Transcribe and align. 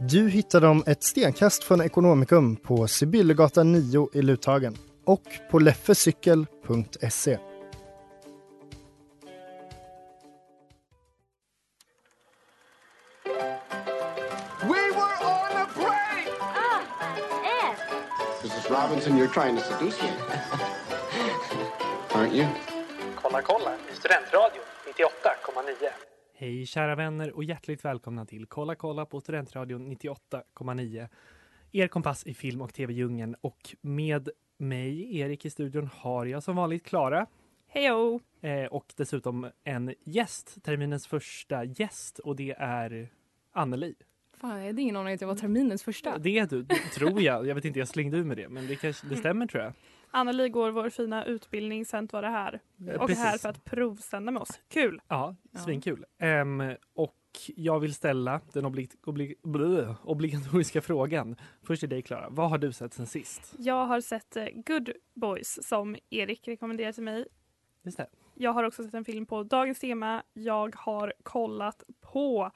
Du 0.00 0.28
hittar 0.28 0.60
dem 0.60 0.84
ett 0.86 1.02
stenkast 1.02 1.64
från 1.64 1.80
Ekonomikum 1.80 2.56
på 2.56 2.88
Sibyllegatan 2.88 3.72
9 3.72 4.08
i 4.12 4.22
Luthagen 4.22 4.76
och 5.04 5.22
på 5.50 5.58
leffecykel.se. 5.58 7.38
We 14.62 14.68
were 14.68 15.16
on 15.20 15.56
a 15.56 15.66
break! 15.74 16.28
Mrs. 18.42 18.70
Robinson, 18.70 19.18
you're 19.18 19.34
trying 19.34 19.56
to 19.56 19.62
seduce 19.62 20.02
me. 20.02 20.08
Aren't 22.12 22.34
you? 22.34 22.46
Kolla 23.14 23.42
kolla 23.42 23.74
i 23.92 23.96
Studentradion 23.96 24.64
98,9. 24.86 26.07
Hej 26.40 26.66
kära 26.66 26.94
vänner 26.94 27.36
och 27.36 27.44
hjärtligt 27.44 27.84
välkomna 27.84 28.26
till 28.26 28.46
Kolla 28.46 28.74
kolla 28.74 29.06
på 29.06 29.20
Studentradion 29.20 29.92
98,9. 29.92 31.08
Er 31.72 31.88
kompass 31.88 32.26
i 32.26 32.34
film 32.34 32.60
och 32.60 32.74
tv-djungeln 32.74 33.36
och 33.40 33.76
med 33.80 34.28
mig, 34.58 35.18
Erik 35.18 35.44
i 35.44 35.50
studion, 35.50 35.90
har 35.94 36.26
jag 36.26 36.42
som 36.42 36.56
vanligt 36.56 36.84
Klara. 36.84 37.26
Hejo! 37.66 38.20
Eh, 38.40 38.64
och 38.64 38.92
dessutom 38.96 39.50
en 39.64 39.94
gäst, 40.04 40.64
terminens 40.64 41.06
första 41.06 41.64
gäst 41.64 42.18
och 42.18 42.36
det 42.36 42.54
är 42.58 43.08
Anneli. 43.52 43.94
Fan, 44.36 44.58
jag 44.58 44.66
hade 44.66 44.82
ingen 44.82 44.96
aning 44.96 45.14
att 45.14 45.20
jag 45.20 45.28
var 45.28 45.36
terminens 45.36 45.82
första. 45.82 46.18
Det 46.18 46.38
är 46.38 46.46
du, 46.46 46.66
tror 46.94 47.22
jag. 47.22 47.46
Jag 47.46 47.54
vet 47.54 47.64
inte, 47.64 47.78
jag 47.78 47.88
slängde 47.88 48.16
ur 48.16 48.24
med 48.24 48.36
det, 48.36 48.48
men 48.48 48.66
det, 48.66 48.76
kanske, 48.76 49.06
det 49.06 49.16
stämmer 49.16 49.46
tror 49.46 49.62
jag. 49.62 49.72
Anneli 50.10 50.48
går 50.48 50.70
vår 50.70 50.90
fina 50.90 51.24
utbildning 51.24 51.84
Sent 51.84 52.12
var 52.12 52.22
det 52.22 52.28
här. 52.28 52.60
Eh, 52.80 52.86
Och 52.86 52.92
är 53.02 53.06
precis. 53.06 53.18
här 53.24 53.38
för 53.38 53.48
att 53.48 53.64
provsända 53.64 54.32
med 54.32 54.42
oss. 54.42 54.60
Kul! 54.68 55.00
Ja, 55.08 55.34
Ja. 55.52 55.58
svinkul. 55.58 56.04
Ehm, 56.18 56.62
och 56.94 57.14
jag 57.56 57.80
vill 57.80 57.94
ställa 57.94 58.40
den 58.52 58.64
oblig, 58.64 58.90
oblig, 59.06 59.34
blö, 59.42 59.94
obligatoriska 60.02 60.80
frågan. 60.82 61.36
Först 61.62 61.80
till 61.80 61.88
dig 61.88 62.02
Klara, 62.02 62.28
vad 62.30 62.50
har 62.50 62.58
du 62.58 62.72
sett 62.72 62.94
sen 62.94 63.06
sist? 63.06 63.54
Jag 63.58 63.86
har 63.86 64.00
sett 64.00 64.36
eh, 64.36 64.44
Good 64.54 64.90
Boys 65.14 65.68
som 65.68 65.96
Erik 66.10 66.48
rekommenderade 66.48 66.92
till 66.92 67.02
mig. 67.02 67.26
Just 67.82 67.96
det. 67.98 68.06
Jag 68.34 68.52
har 68.52 68.64
också 68.64 68.84
sett 68.84 68.94
en 68.94 69.04
film 69.04 69.26
på 69.26 69.42
dagens 69.42 69.78
tema. 69.78 70.22
Jag 70.32 70.76
har 70.76 71.12
kollat 71.22 71.82
på 72.00 72.50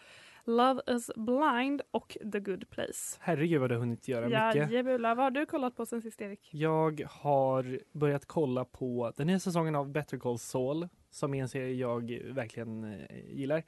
Love 0.44 0.82
is 0.86 1.10
blind 1.16 1.82
och 1.90 2.16
The 2.32 2.40
Good 2.40 2.70
Place. 2.70 3.18
Herregud 3.20 3.60
vad 3.60 3.70
du 3.70 3.74
har 3.74 3.80
hunnit 3.80 4.08
göra 4.08 4.24
mycket. 4.24 4.70
Jajebula, 4.70 5.14
vad 5.14 5.24
har 5.24 5.30
du 5.30 5.46
kollat 5.46 5.76
på 5.76 5.86
sen 5.86 6.02
sist 6.02 6.20
Erik? 6.20 6.48
Jag 6.52 7.02
har 7.10 7.80
börjat 7.92 8.26
kolla 8.26 8.64
på 8.64 9.12
den 9.16 9.26
nya 9.26 9.38
säsongen 9.38 9.74
av 9.74 9.92
Better 9.92 10.18
Call 10.18 10.38
Saul 10.38 10.88
som 11.10 11.34
är 11.34 11.42
en 11.42 11.48
serie 11.48 11.74
jag 11.74 12.20
verkligen 12.24 12.84
eh, 12.84 13.30
gillar. 13.30 13.58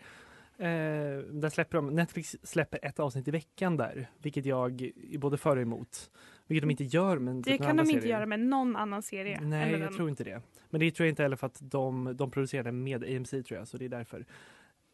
Eh, 0.59 0.67
där 1.33 1.51
släpper 1.51 1.79
de, 1.79 1.87
Netflix 1.95 2.37
släpper 2.43 2.79
ett 2.83 3.01
avsnitt 3.01 3.29
i 3.29 3.31
veckan 3.31 3.77
där, 3.77 4.11
vilket 4.19 4.47
jag 4.47 4.83
är 5.13 5.19
både 5.19 5.37
för 5.37 5.57
och 5.57 5.63
emot. 5.63 6.11
Vilket 6.47 6.63
de 6.63 6.71
inte 6.71 6.85
gör 6.85 7.19
med 7.19 7.35
Det 7.35 7.43
typ 7.43 7.63
kan 7.63 7.77
de 7.77 7.91
inte 7.91 8.09
göra 8.09 8.27
med 8.27 8.41
någon 8.41 8.77
annan 8.77 9.03
serie. 9.03 9.41
Nej, 9.41 9.71
jag 9.73 9.81
den. 9.81 9.95
tror 9.95 10.09
inte 10.09 10.25
det. 10.25 10.43
Men 10.71 10.81
det 10.81 10.91
tror 10.91 11.07
jag 11.07 11.13
inte 11.13 11.23
heller 11.23 11.37
för 11.37 11.47
att 11.47 11.59
de, 11.61 12.17
de 12.17 12.31
producerar 12.31 12.63
den 12.63 12.85
med 12.85 13.05
AMC 13.05 13.31
tror 13.31 13.59
jag, 13.59 13.69
så 13.69 13.79
det 13.79 13.85
är 13.85 13.89
därför. 13.89 14.27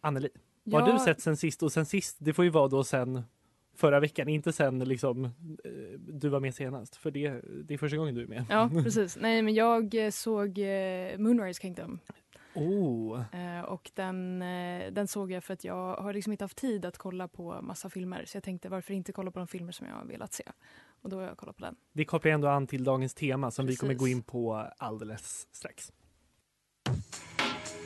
Anneli, 0.00 0.28
vad 0.70 0.82
har 0.82 0.92
du 0.92 0.98
sett 0.98 1.20
sen 1.20 1.36
sist? 1.36 1.62
Och 1.62 1.72
sen 1.72 1.86
sist, 1.86 2.16
det 2.18 2.32
får 2.32 2.44
ju 2.44 2.50
vara 2.50 2.68
då 2.68 2.84
sen 2.84 3.22
förra 3.76 4.00
veckan, 4.00 4.28
inte 4.28 4.52
sen 4.52 4.78
liksom 4.78 5.24
eh, 5.24 5.30
du 5.98 6.28
var 6.28 6.40
med 6.40 6.54
senast. 6.54 6.96
För 6.96 7.10
det, 7.10 7.40
det 7.64 7.74
är 7.74 7.78
första 7.78 7.96
gången 7.96 8.14
du 8.14 8.22
är 8.22 8.26
med. 8.26 8.44
Ja, 8.50 8.70
precis. 8.84 9.16
Nej, 9.20 9.42
men 9.42 9.54
jag 9.54 9.94
eh, 9.94 10.10
såg 10.10 10.58
eh, 10.58 11.18
Moonrise 11.18 11.60
Kingdom 11.60 11.98
Oh, 12.54 13.22
och 13.64 13.90
den, 13.94 14.38
den 14.94 15.08
såg 15.08 15.32
jag 15.32 15.44
för 15.44 15.54
att 15.54 15.64
jag 15.64 15.96
har 15.96 16.12
liksom 16.14 16.32
inte 16.32 16.44
haft 16.44 16.56
tid 16.56 16.84
att 16.84 16.98
kolla 16.98 17.28
på 17.28 17.58
massa 17.62 17.90
filmer 17.90 18.24
så 18.26 18.36
jag 18.36 18.44
tänkte 18.44 18.68
varför 18.68 18.94
inte 18.94 19.12
kolla 19.12 19.30
på 19.30 19.38
de 19.38 19.48
filmer 19.48 19.72
som 19.72 19.86
jag 19.86 19.94
har 19.94 20.04
velat 20.04 20.32
se. 20.32 20.44
Och 21.02 21.10
då 21.10 21.16
har 21.16 21.22
jag 21.22 21.36
kollat 21.36 21.56
på 21.56 21.64
den. 21.64 21.76
det 21.92 22.04
kopplar 22.04 22.32
ändå 22.32 22.48
an 22.48 22.66
till 22.66 22.84
dagens 22.84 23.14
tema 23.14 23.50
som 23.50 23.66
vi 23.66 23.76
kommer 23.76 23.94
Precis. 23.94 24.00
gå 24.00 24.08
in 24.08 24.22
på 24.22 24.66
alldeles 24.78 25.48
strax. 25.52 25.92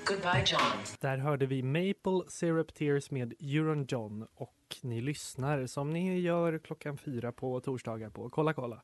Goodbye, 0.06 0.44
John. 0.46 0.60
Där 1.00 1.16
hörde 1.18 1.46
vi 1.46 1.62
Maple 1.62 2.22
Syrup 2.28 2.74
Tears 2.74 3.10
med 3.10 3.34
Euron 3.40 3.86
John 3.88 4.26
och 4.34 4.76
ni 4.82 5.00
lyssnar 5.00 5.66
som 5.66 5.90
ni 5.90 6.20
gör 6.20 6.58
klockan 6.58 6.96
fyra 6.98 7.32
på 7.32 7.60
torsdagar 7.60 8.10
på 8.10 8.30
Kolla 8.30 8.52
kolla 8.52 8.82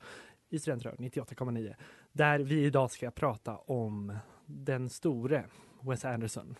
i 0.48 0.58
Studentrör 0.58 0.94
98,9 0.98 1.74
där 2.12 2.38
vi 2.38 2.64
idag 2.64 2.90
ska 2.90 3.10
prata 3.10 3.56
om 3.56 4.16
den 4.46 4.88
store 4.90 5.44
Wes 5.80 6.04
Anderson. 6.04 6.54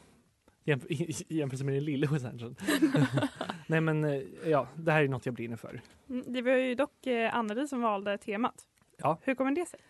Jämf- 0.65 0.87
I 0.89 1.35
jämförelse 1.39 1.65
med 1.65 1.75
den 1.75 1.85
lille 1.85 2.07
Wes 2.07 2.25
Anderson. 2.25 2.57
Nej 3.67 3.81
men 3.81 4.05
eh, 4.05 4.23
ja, 4.47 4.69
det 4.77 4.93
här 4.93 5.03
är 5.05 5.09
något 5.09 5.27
jag 5.27 5.35
brinner 5.35 5.57
för. 5.57 5.81
Mm, 6.11 6.33
Det 6.33 6.43
var 6.43 6.53
ju 6.53 6.75
dock 6.75 7.07
eh, 7.07 7.35
Anneli 7.37 7.69
som 7.69 7.81
valde 7.83 8.19
temat. 8.19 8.55
Ja. 8.97 9.19
Hur 9.23 9.35
kommer 9.35 9.53
det 9.53 9.67
sig? 9.67 9.81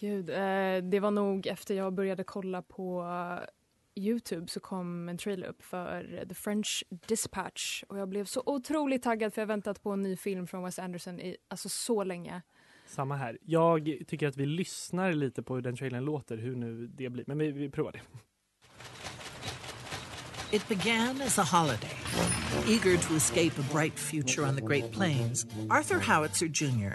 Gud, 0.00 0.30
eh, 0.30 0.90
det 0.90 1.00
var 1.00 1.10
nog 1.10 1.46
efter 1.46 1.74
jag 1.74 1.92
började 1.92 2.24
kolla 2.24 2.62
på 2.62 3.02
eh, 3.02 3.46
Youtube 3.96 4.48
så 4.48 4.60
kom 4.60 5.08
en 5.08 5.18
trailer 5.18 5.46
upp 5.46 5.62
för 5.62 6.24
The 6.28 6.34
French 6.34 6.84
Dispatch 6.90 7.82
och 7.82 7.98
jag 7.98 8.08
blev 8.08 8.24
så 8.24 8.42
otroligt 8.46 9.02
taggad 9.02 9.34
för 9.34 9.42
jag 9.42 9.46
har 9.46 9.54
väntat 9.54 9.82
på 9.82 9.90
en 9.90 10.02
ny 10.02 10.16
film 10.16 10.46
från 10.46 10.64
Wes 10.64 10.78
Anderson 10.78 11.20
i 11.20 11.36
alltså 11.48 11.68
så 11.68 12.04
länge. 12.04 12.42
Samma 12.86 13.16
här. 13.16 13.38
Jag 13.42 13.98
tycker 14.06 14.28
att 14.28 14.36
vi 14.36 14.46
lyssnar 14.46 15.12
lite 15.12 15.42
på 15.42 15.54
hur 15.54 15.62
den 15.62 15.76
trailern 15.76 16.04
låter, 16.04 16.36
hur 16.36 16.56
nu 16.56 16.86
det 16.86 17.10
blir. 17.10 17.24
Men 17.26 17.38
vi, 17.38 17.52
vi 17.52 17.70
provar 17.70 17.92
det. 17.92 18.00
It 20.56 20.68
began 20.68 21.22
as 21.22 21.38
a 21.38 21.44
holiday. 21.52 21.99
Eager 22.66 22.96
to 22.96 23.14
escape 23.14 23.58
a 23.58 23.62
bright 23.62 23.98
future 23.98 24.44
on 24.44 24.54
the 24.54 24.60
Great 24.60 24.92
Plains, 24.92 25.46
Arthur 25.68 25.98
Howitzer 25.98 26.48
Jr. 26.48 26.92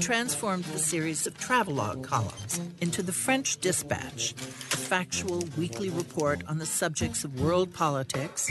transformed 0.00 0.64
the 0.64 0.78
series 0.78 1.26
of 1.26 1.38
travelogue 1.38 2.02
columns 2.02 2.60
into 2.80 3.02
the 3.02 3.12
French 3.12 3.58
Dispatch, 3.60 4.32
a 4.32 4.76
factual 4.76 5.44
weekly 5.56 5.90
report 5.90 6.42
on 6.48 6.58
the 6.58 6.66
subjects 6.66 7.24
of 7.24 7.40
world 7.40 7.72
politics, 7.72 8.46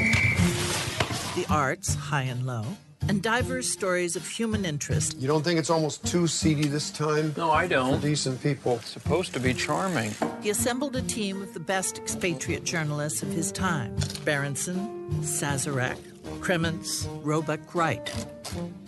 the 1.35 1.45
arts, 1.49 1.95
high 1.95 2.23
and 2.23 2.45
low, 2.45 2.65
and 3.09 3.21
diverse 3.21 3.67
stories 3.69 4.15
of 4.15 4.27
human 4.27 4.65
interest 4.65 5.15
You 5.19 5.27
don't 5.27 5.43
think 5.43 5.59
it's 5.59 5.69
almost 5.69 6.05
too 6.05 6.27
seedy 6.27 6.67
this 6.67 6.91
time? 6.91 7.33
No, 7.37 7.51
I 7.51 7.67
For 7.67 7.73
don't. 7.75 8.01
decent 8.01 8.41
people. 8.41 8.75
It's 8.75 8.89
supposed 8.89 9.33
to 9.33 9.39
be 9.39 9.53
charming. 9.53 10.11
He 10.43 10.49
assembled 10.49 10.95
a 10.95 11.01
team 11.01 11.41
of 11.41 11.53
the 11.53 11.59
best 11.59 11.97
expatriate 11.97 12.63
journalists 12.63 13.23
of 13.23 13.29
his 13.29 13.51
time 13.51 13.95
Berenson, 14.25 14.77
Sazerac, 15.21 15.97
Kremens, 16.41 17.07
Roebuck 17.23 17.75
Wright. 17.75 18.11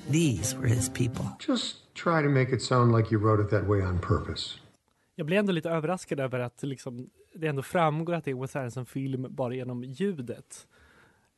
These 0.10 0.56
were 0.56 0.68
his 0.68 0.89
people. 0.89 1.25
Just 1.39 1.94
try 1.95 2.22
to 2.22 2.30
make 2.30 2.50
it 2.56 2.62
sound 2.62 2.92
like 2.92 3.12
you 3.12 3.18
wrote 3.18 3.39
it 3.44 3.50
that 3.50 3.68
way 3.68 3.81
on 3.81 4.00
purpose. 4.00 4.60
Jag 5.18 5.25
blev 5.28 5.39
ändå 5.39 5.51
lite 5.51 5.69
överraskad 5.69 6.19
över 6.19 6.39
att 6.39 6.63
liksom, 6.63 7.10
det 7.36 7.48
ändå 7.48 7.62
framgår 7.62 8.13
att 8.13 8.25
det 8.25 8.31
är 8.31 8.36
Wes 8.42 8.56
Anderson-film 8.56 9.28
bara 9.30 9.54
genom 9.56 9.84
ljudet. 9.84 10.68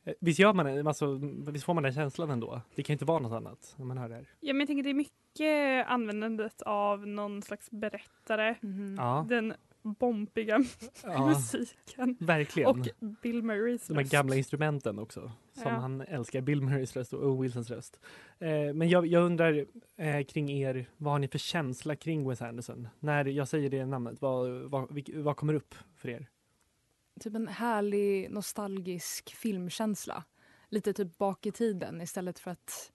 Eh, 0.04 0.14
Visst, 0.20 0.38
gör 0.38 0.52
man, 0.52 0.66
det? 0.66 0.86
alltså, 0.86 1.20
visst 1.52 1.64
får 1.64 1.74
man 1.74 1.82
den 1.82 1.92
känslan 1.92 2.30
ändå? 2.30 2.60
Det 2.74 2.82
kan 2.82 2.92
inte 2.94 3.04
vara 3.04 3.18
något 3.18 3.32
annat 3.32 3.74
när 3.78 3.86
man 3.86 3.98
hör 3.98 4.08
det 4.08 4.14
här. 4.14 4.28
Ja, 4.40 4.52
men 4.52 4.60
jag 4.60 4.66
tänker 4.66 4.82
det 4.84 4.90
är 4.90 4.94
mycket 4.94 5.86
användandet 5.86 6.62
av 6.62 7.06
någon 7.06 7.42
slags 7.42 7.70
berättare. 7.70 8.54
Ja. 8.96 9.26
Den 9.28 9.54
bombiga 9.82 10.64
Ja. 11.04 11.26
musiken. 11.26 12.16
Verkligen. 12.20 12.68
Och 12.70 12.88
Bill 13.22 13.42
Murrays 13.42 13.86
De 13.86 13.94
här 13.94 14.00
röst. 14.00 14.12
gamla 14.12 14.36
instrumenten 14.36 14.98
också, 14.98 15.20
som 15.52 15.62
Ja. 15.64 15.70
han 15.70 16.00
älskar. 16.00 16.40
Bill 16.40 16.62
Murrays 16.62 16.96
röst 16.96 17.12
och 17.12 17.22
Owen 17.26 17.42
Wilsons 17.42 17.70
röst. 17.70 18.00
Eh, 18.38 18.74
men 18.74 18.88
jag, 18.88 19.06
jag 19.06 19.22
undrar 19.24 19.66
eh, 19.96 20.22
kring 20.24 20.50
er, 20.50 20.86
vad 20.96 21.12
har 21.12 21.18
ni 21.18 21.28
för 21.28 21.38
känsla 21.38 21.96
kring 21.96 22.28
Wes 22.28 22.42
Anderson? 22.42 22.88
När 23.00 23.24
jag 23.24 23.48
säger 23.48 23.70
det 23.70 23.86
namnet, 23.86 24.20
vad, 24.22 24.50
vad, 24.50 25.00
vad 25.14 25.36
kommer 25.36 25.54
upp 25.54 25.74
för 25.96 26.08
er? 26.08 26.26
Typ 27.18 27.34
en 27.34 27.48
härlig 27.48 28.30
nostalgisk 28.30 29.34
filmkänsla. 29.34 30.24
Lite 30.68 30.92
typ 30.92 31.18
bak 31.18 31.46
i 31.46 31.52
tiden 31.52 32.00
istället 32.00 32.38
för 32.38 32.50
att 32.50 32.92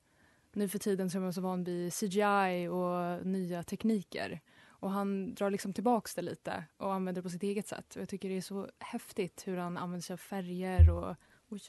nu 0.54 0.70
för 0.70 0.80
tiden 0.80 1.10
så 1.10 1.18
är 1.18 1.22
man 1.22 1.34
så 1.34 1.42
van 1.42 1.64
vid 1.64 1.94
CGI 1.94 2.68
och 2.68 3.25
nya 3.25 3.64
tekniker. 3.64 4.42
Och 4.66 4.92
han 4.92 5.36
drar 5.36 5.50
liksom 5.50 5.74
tillbaks 5.74 6.16
det 6.16 6.22
lite 6.22 6.64
och 6.78 6.94
använder 6.94 7.22
det 7.22 7.24
på 7.24 7.30
sitt 7.30 7.44
eget 7.44 7.68
sätt. 7.68 7.96
Och 7.96 8.02
jag 8.02 8.10
tycker 8.10 8.30
det 8.30 8.38
är 8.38 8.42
så 8.42 8.70
häftigt 8.80 9.44
hur 9.48 9.58
han 9.58 9.78
använder 9.78 10.02
sig 10.02 10.14
av 10.14 10.18
färger 10.18 10.90
och, 10.90 11.16
oj, 11.50 11.62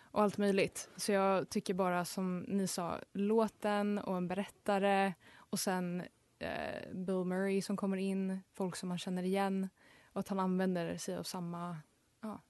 och 0.00 0.22
allt 0.22 0.38
möjligt. 0.38 0.90
Så 0.96 1.12
jag 1.12 1.48
tycker 1.48 1.74
bara 1.74 2.04
som 2.04 2.40
ni 2.48 2.66
sa, 2.66 3.00
låten 3.12 3.98
och 3.98 4.16
en 4.16 4.28
berättare 4.28 5.14
och 5.34 5.60
sen 5.60 6.02
eh, 6.38 6.92
Bill 6.92 7.24
Murray 7.24 7.62
som 7.62 7.76
kommer 7.76 7.96
in, 7.96 8.40
folk 8.52 8.76
som 8.76 8.88
man 8.88 8.98
känner 8.98 9.22
igen 9.22 9.68
och 10.12 10.20
att 10.20 10.28
han 10.28 10.40
använder 10.40 10.96
sig 10.96 11.16
av 11.16 11.22
samma, 11.22 11.76
ja, 12.20 12.42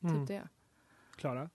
typ 0.00 0.10
Mm. 0.10 0.26
det. 0.26 0.48
Klara? 1.16 1.50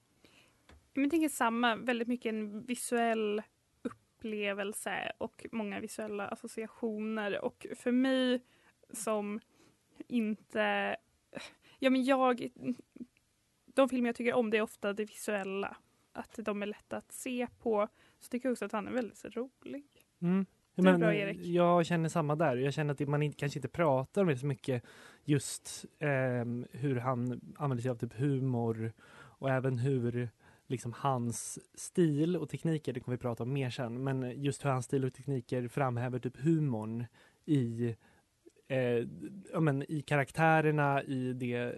Men 0.94 1.04
jag 1.04 1.12
tänker 1.12 1.30
samma, 1.30 1.76
väldigt 1.76 2.08
mycket 2.08 2.30
en 2.30 2.66
visuell 2.66 3.42
upplevelse 3.82 5.12
och 5.18 5.46
många 5.52 5.80
visuella 5.80 6.28
associationer. 6.28 7.46
Och 7.46 7.66
för 7.76 7.92
mig 7.92 8.42
som 8.92 9.40
inte... 10.08 10.96
Ja, 11.80 11.90
men 11.90 12.04
jag... 12.04 12.50
De 13.66 13.90
filmer 13.90 14.10
jag 14.10 14.16
tycker 14.16 14.34
om 14.34 14.50
det 14.50 14.58
är 14.58 14.62
ofta 14.62 14.94
det 14.94 15.06
visuella. 15.06 15.78
Att 16.12 16.40
de 16.42 16.62
är 16.62 16.66
lätta 16.66 16.98
att 16.98 17.12
se 17.12 17.48
på. 17.60 17.88
Så 18.20 18.30
tycker 18.30 18.50
jag 18.50 18.54
också 18.54 18.66
att 18.66 18.72
han 18.72 18.88
är 18.88 18.92
väldigt 18.92 19.26
rolig. 19.26 19.86
Mm. 20.22 20.46
Men, 20.76 21.00
då, 21.00 21.12
Erik? 21.12 21.46
Jag 21.46 21.86
känner 21.86 22.10
samma 22.10 22.36
där. 22.36 22.56
Jag 22.56 22.74
känner 22.74 22.94
att 22.94 23.08
man 23.08 23.24
inte, 23.24 23.38
kanske 23.38 23.60
inte 23.60 23.68
pratar 23.68 24.22
om 24.22 24.28
det 24.28 24.38
så 24.38 24.46
mycket 24.46 24.84
just 25.24 25.86
ehm, 26.00 26.66
hur 26.72 26.96
han 26.96 27.42
använder 27.58 27.82
sig 27.82 27.92
av 27.92 27.96
typ 27.96 28.20
humor 28.20 28.94
och 29.14 29.50
även 29.50 29.78
hur 29.78 30.30
liksom 30.68 30.94
hans 30.98 31.60
stil 31.74 32.38
och 32.38 32.50
tekniker, 32.50 32.94
det 32.94 33.00
kommer 33.00 33.18
vi 33.18 33.22
prata 33.22 33.44
om 33.44 33.54
mer 33.54 33.70
sen, 33.70 34.04
men 34.04 34.42
just 34.42 34.66
hur 34.66 34.70
hans 34.70 34.86
stil 34.86 35.06
och 35.06 35.14
tekniker 35.14 35.68
framhäver 35.68 36.20
typ 36.20 36.38
humorn 36.38 37.06
i 37.46 37.96
eh, 38.68 39.08
ja, 39.54 39.60
men 39.60 39.92
i 39.92 40.02
karaktärerna, 40.02 41.04
i 41.04 41.34
det 41.34 41.56
eh, 41.56 41.72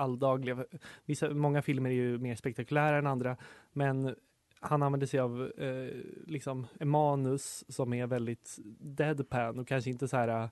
alldagliga. 0.00 0.64
Vissa, 1.04 1.30
många 1.30 1.62
filmer 1.62 1.90
är 1.90 1.94
ju 1.94 2.18
mer 2.18 2.34
spektakulära 2.34 2.98
än 2.98 3.06
andra, 3.06 3.36
men 3.72 4.14
han 4.60 4.82
använder 4.82 5.06
sig 5.06 5.20
av 5.20 5.52
eh, 5.58 5.94
liksom 6.26 6.66
en 6.80 6.88
manus 6.88 7.64
som 7.68 7.92
är 7.92 8.06
väldigt 8.06 8.58
deadpan 8.80 9.58
och 9.58 9.68
kanske 9.68 9.90
inte 9.90 10.08
så 10.08 10.16
här. 10.16 10.28
eh, 10.28 10.48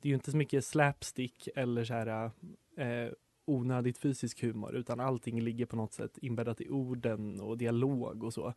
Det 0.00 0.08
är 0.08 0.10
ju 0.10 0.14
inte 0.14 0.30
så 0.30 0.36
mycket 0.36 0.64
slapstick 0.64 1.48
eller 1.54 1.84
så 1.84 1.94
här 1.94 2.30
eh, 2.76 3.12
onödigt 3.44 3.98
fysisk 3.98 4.42
humor 4.42 4.74
utan 4.76 5.00
allting 5.00 5.40
ligger 5.40 5.66
på 5.66 5.76
något 5.76 5.92
sätt 5.92 6.18
inbäddat 6.18 6.60
i 6.60 6.68
orden 6.68 7.40
och 7.40 7.58
dialog 7.58 8.24
och 8.24 8.34
så. 8.34 8.54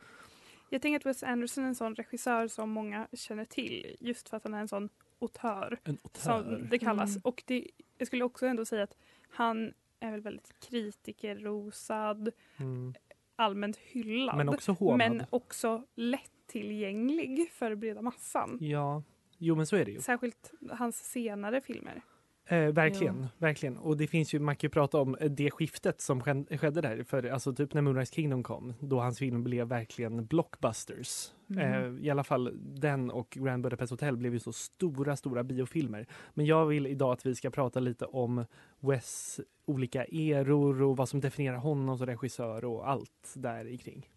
Jag 0.69 0.81
tänker 0.81 0.97
att 0.99 1.05
Wes 1.05 1.23
Anderson 1.23 1.63
är 1.63 1.67
en 1.67 1.75
sån 1.75 1.95
regissör 1.95 2.47
som 2.47 2.69
många 2.69 3.07
känner 3.13 3.45
till 3.45 3.95
just 3.99 4.29
för 4.29 4.37
att 4.37 4.43
han 4.43 4.53
är 4.53 4.59
en 4.61 4.67
sån 4.67 4.89
autör. 5.19 5.77
En 5.83 5.97
autör. 6.03 6.21
Som 6.21 6.67
det 6.69 6.79
kallas. 6.79 7.09
Mm. 7.09 7.21
Och 7.23 7.43
det, 7.47 7.67
jag 7.97 8.07
skulle 8.07 8.23
också 8.23 8.45
ändå 8.45 8.65
säga 8.65 8.83
att 8.83 8.97
han 9.29 9.73
är 9.99 10.11
väl 10.11 10.21
väldigt 10.21 10.53
kritikerrosad, 10.69 12.31
Mm. 12.57 12.93
Allmänt 13.35 13.77
hyllad. 13.77 14.37
Men 14.37 14.49
också 14.49 14.71
hånad. 14.71 14.97
Men 14.97 15.25
också 15.29 15.83
lättillgänglig 15.95 17.51
för 17.51 17.75
breda 17.75 18.01
massan. 18.01 18.57
Ja, 18.61 19.03
jo 19.37 19.55
men 19.55 19.67
så 19.67 19.75
är 19.75 19.85
det 19.85 19.91
ju. 19.91 19.99
Särskilt 19.99 20.51
hans 20.69 20.95
senare 20.95 21.61
filmer. 21.61 22.01
Eh, 22.45 22.67
verkligen, 22.67 23.27
verkligen. 23.37 23.77
Och 23.77 23.97
det 23.97 24.07
finns 24.07 24.33
ju, 24.33 24.39
man 24.39 24.55
kan 24.55 24.67
ju 24.67 24.71
prata 24.71 24.97
om 25.01 25.15
eh, 25.15 25.31
det 25.31 25.51
skiftet 25.51 26.01
som 26.01 26.21
ske- 26.21 26.57
skedde 26.57 26.81
där. 26.81 27.03
För 27.03 27.23
alltså 27.23 27.53
typ 27.53 27.73
när 27.73 27.81
Moonrise 27.81 28.13
Kingdom 28.13 28.43
kom, 28.43 28.73
då 28.79 28.99
hans 28.99 29.19
film 29.19 29.43
blev 29.43 29.67
verkligen 29.67 30.25
blockbusters. 30.25 31.31
Mm. 31.49 31.95
Eh, 31.97 32.05
I 32.05 32.09
alla 32.09 32.23
fall 32.23 32.51
den 32.55 33.11
och 33.11 33.29
Grand 33.29 33.63
Budapest 33.63 33.91
Hotel 33.91 34.17
blev 34.17 34.33
ju 34.33 34.39
så 34.39 34.53
stora, 34.53 35.15
stora 35.15 35.43
biofilmer. 35.43 36.07
Men 36.33 36.45
jag 36.45 36.65
vill 36.65 36.87
idag 36.87 37.11
att 37.11 37.25
vi 37.25 37.35
ska 37.35 37.49
prata 37.49 37.79
lite 37.79 38.05
om 38.05 38.45
Wes 38.79 39.39
olika 39.65 40.05
eror 40.05 40.81
och 40.81 40.97
vad 40.97 41.09
som 41.09 41.19
definierar 41.21 41.57
honom 41.57 41.97
som 41.97 42.07
regissör 42.07 42.65
och 42.65 42.89
allt 42.89 43.33
där 43.35 43.65
i 43.67 43.77
kring. 43.77 44.09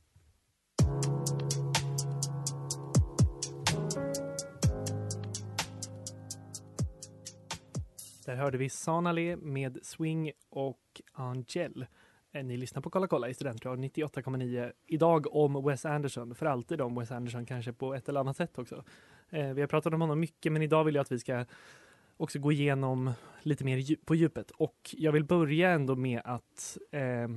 Där 8.24 8.36
hörde 8.36 8.58
vi 8.58 8.68
Sanale 8.68 9.36
med 9.36 9.78
Swing 9.82 10.32
och 10.50 11.02
Angel. 11.12 11.86
Eh, 12.32 12.44
ni 12.44 12.56
lyssnar 12.56 12.82
på 12.82 12.90
Kolla 12.90 13.06
kolla 13.06 13.28
i 13.28 13.34
Studentradion 13.34 13.84
98,9. 13.84 14.72
Idag 14.86 15.34
om 15.34 15.64
Wes 15.64 15.84
Anderson, 15.86 16.34
för 16.34 16.46
alltid 16.46 16.80
om 16.80 16.94
Wes 16.94 17.10
Anderson, 17.10 17.46
kanske 17.46 17.72
på 17.72 17.94
ett 17.94 18.08
eller 18.08 18.20
annat 18.20 18.36
sätt 18.36 18.58
också. 18.58 18.84
Eh, 19.30 19.52
vi 19.52 19.60
har 19.60 19.68
pratat 19.68 19.94
om 19.94 20.00
honom 20.00 20.20
mycket, 20.20 20.52
men 20.52 20.62
idag 20.62 20.84
vill 20.84 20.94
jag 20.94 21.02
att 21.02 21.12
vi 21.12 21.18
ska 21.18 21.44
också 22.16 22.38
gå 22.38 22.52
igenom 22.52 23.12
lite 23.42 23.64
mer 23.64 24.04
på 24.04 24.14
djupet. 24.14 24.50
Och 24.50 24.94
jag 24.98 25.12
vill 25.12 25.24
börja 25.24 25.70
ändå 25.70 25.96
med 25.96 26.22
att 26.24 26.78
eh, 26.90 27.28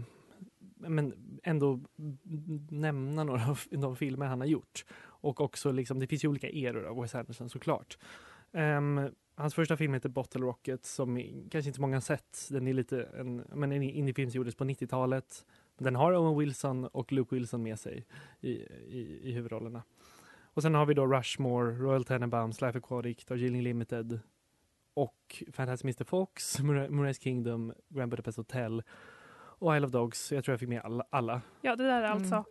men 0.78 1.14
ändå 1.44 1.80
nämna 2.70 3.24
några 3.24 3.50
av 3.50 3.60
de 3.70 3.96
filmer 3.96 4.26
han 4.26 4.42
har 4.42 4.48
gjort. 4.48 4.86
Och 5.00 5.42
också 5.42 5.72
liksom, 5.72 6.00
det 6.00 6.08
finns 6.08 6.24
ju 6.24 6.28
olika 6.28 6.50
eror 6.50 6.86
av 6.86 7.02
Wes 7.02 7.16
Anderson 7.16 7.50
såklart. 7.50 7.98
Ehm, 8.54 9.10
hans 9.38 9.54
första 9.54 9.78
film 9.78 9.94
heter 9.94 10.10
Bottle 10.10 10.42
Rocket 10.42 10.86
som 10.86 11.18
kanske 11.52 11.70
inte 11.70 11.82
många 11.82 11.96
har 11.96 12.02
sett. 12.02 12.48
Den 12.50 12.68
är 12.68 12.74
lite 12.74 13.04
en, 13.04 13.36
men 13.54 13.72
en 13.72 13.84
indiefilm 13.84 14.32
som 14.32 14.38
gjordes 14.38 14.56
på 14.56 14.64
90-talet. 14.64 15.46
Den 15.78 15.96
har 15.96 16.14
Owen 16.16 16.40
Wilson 16.40 16.86
och 16.86 17.12
Luke 17.12 17.36
Wilson 17.36 17.64
med 17.64 17.80
sig 17.80 18.06
i, 18.42 18.50
i, 18.52 19.20
i 19.24 19.32
huvudrollerna. 19.32 19.84
Och 20.54 20.62
sen 20.62 20.76
har 20.76 20.86
vi 20.86 20.94
då 20.94 21.06
Rushmore, 21.08 21.72
Royal 21.72 22.04
Tenenbaums, 22.06 22.62
Life 22.62 22.78
Aquatic, 22.78 23.26
Darjeeling 23.26 23.62
Limited 23.64 24.20
och 24.94 25.44
Fantastic 25.54 25.84
Mr 25.84 26.04
Fox, 26.04 26.60
Moonrise 26.60 27.22
Kingdom, 27.22 27.74
Grand 27.90 28.12
Budapest 28.12 28.38
Hotel 28.38 28.84
och 29.60 29.76
Isle 29.78 29.86
of 29.86 29.92
Dogs. 29.92 30.32
Jag 30.32 30.44
tror 30.44 30.54
jag 30.54 30.60
fick 30.60 30.70
med 30.70 30.82
alla. 30.82 31.06
alla. 31.10 31.42
Ja, 31.62 31.76
det 31.76 31.84
där 31.84 32.02
är 32.02 32.06
Mm. 32.06 32.18
alltså 32.18 32.44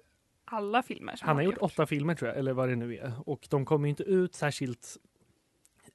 alla 0.45 0.83
filmer 0.83 1.17
som 1.17 1.27
Han 1.29 1.37
har 1.37 1.43
gjort 1.43 1.59
åtta 1.61 1.87
filmer 1.87 2.15
tror 2.15 2.29
jag, 2.29 2.39
eller 2.39 2.53
vad 2.53 2.69
det 2.69 2.77
nu 2.77 2.97
är. 2.97 3.13
Och 3.27 3.47
de 3.51 3.65
kommer 3.65 3.87
ju 3.87 3.91
inte 3.91 4.03
ut 4.03 4.35
särskilt... 4.35 4.97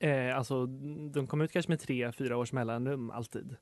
Eh, 0.01 0.38
alltså, 0.38 0.65
de 1.12 1.27
kommer 1.27 1.46
ut 1.46 1.51
kanske 1.51 1.72
med 1.72 1.79
tre, 1.79 2.12
fyra 2.12 2.38
års 2.38 2.53
mellanrum 2.53 3.12
alltid. 3.12 3.55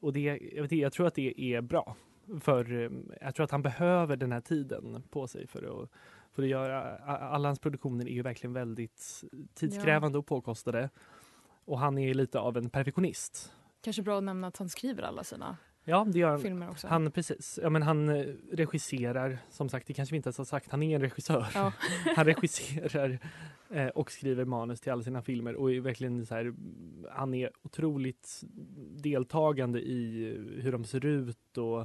Och 0.00 0.12
det, 0.12 0.20
jag, 0.52 0.62
vet 0.62 0.72
jag 0.72 0.92
tror 0.92 1.06
att 1.06 1.14
det 1.14 1.40
är 1.40 1.60
bra. 1.60 1.96
För 2.40 2.72
eh, 2.72 2.90
jag 3.20 3.34
tror 3.34 3.44
att 3.44 3.50
han 3.50 3.62
behöver 3.62 4.16
den 4.16 4.32
här 4.32 4.40
tiden 4.40 5.02
på 5.10 5.26
sig 5.26 5.46
för 5.46 5.82
att, 5.82 5.90
för 6.32 6.42
att 6.42 6.48
göra... 6.48 6.96
Alla 7.06 7.48
hans 7.48 7.58
produktioner 7.58 8.06
är 8.06 8.12
ju 8.12 8.22
verkligen 8.22 8.52
väldigt 8.52 9.24
tidskrävande 9.54 10.18
och 10.18 10.26
påkostade. 10.26 10.90
Och 11.64 11.78
han 11.78 11.98
är 11.98 12.14
lite 12.14 12.38
av 12.38 12.56
en 12.56 12.70
perfektionist. 12.70 13.52
Kanske 13.80 14.02
bra 14.02 14.18
att 14.18 14.24
nämna 14.24 14.46
att 14.46 14.56
han 14.56 14.68
skriver 14.68 15.02
alla 15.02 15.24
sina 15.24 15.56
Ja, 15.88 16.06
det 16.12 16.18
gör 16.18 16.30
han. 16.30 16.40
filmer 16.40 16.70
också. 16.70 16.88
Han, 16.88 17.10
precis. 17.10 17.58
Ja, 17.62 17.70
men 17.70 17.82
han 17.82 18.08
eh, 18.08 18.26
regisserar, 18.52 19.38
som 19.50 19.68
sagt, 19.68 19.86
det 19.86 19.94
kanske 19.94 20.12
vi 20.12 20.16
inte 20.16 20.26
ens 20.28 20.38
har 20.38 20.44
sagt, 20.44 20.70
han 20.70 20.82
är 20.82 20.94
en 20.94 21.00
regissör. 21.02 21.46
Ja. 21.54 21.72
han 22.16 22.24
regisserar 22.24 23.18
eh, 23.70 23.86
och 23.86 24.12
skriver 24.12 24.44
manus 24.44 24.80
till 24.80 24.92
alla 24.92 25.02
sina 25.02 25.22
filmer 25.22 25.54
och 25.54 25.72
är 25.72 25.80
verkligen 25.80 26.26
så 26.26 26.34
här, 26.34 26.54
han 27.10 27.34
är 27.34 27.50
otroligt 27.62 28.42
deltagande 28.96 29.80
i 29.80 30.24
hur 30.62 30.72
de 30.72 30.84
ser 30.84 31.06
ut 31.06 31.58
och 31.58 31.80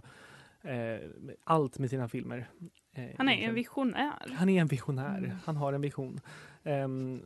eh, 0.70 1.00
allt 1.44 1.80
med 1.80 1.90
sina 1.90 2.08
filmer. 2.08 2.48
Eh, 2.94 3.06
Han 3.18 3.30
är 3.30 3.48
en 3.48 3.54
visionär. 3.54 4.34
Han 4.38 4.50
är 4.50 4.62
en 4.62 4.68
visionär. 4.68 5.18
Mm. 5.18 5.32
Han 5.46 5.58
har 5.58 5.74
en 5.74 5.82
vision. 5.82 6.20
Ehm, 6.64 7.22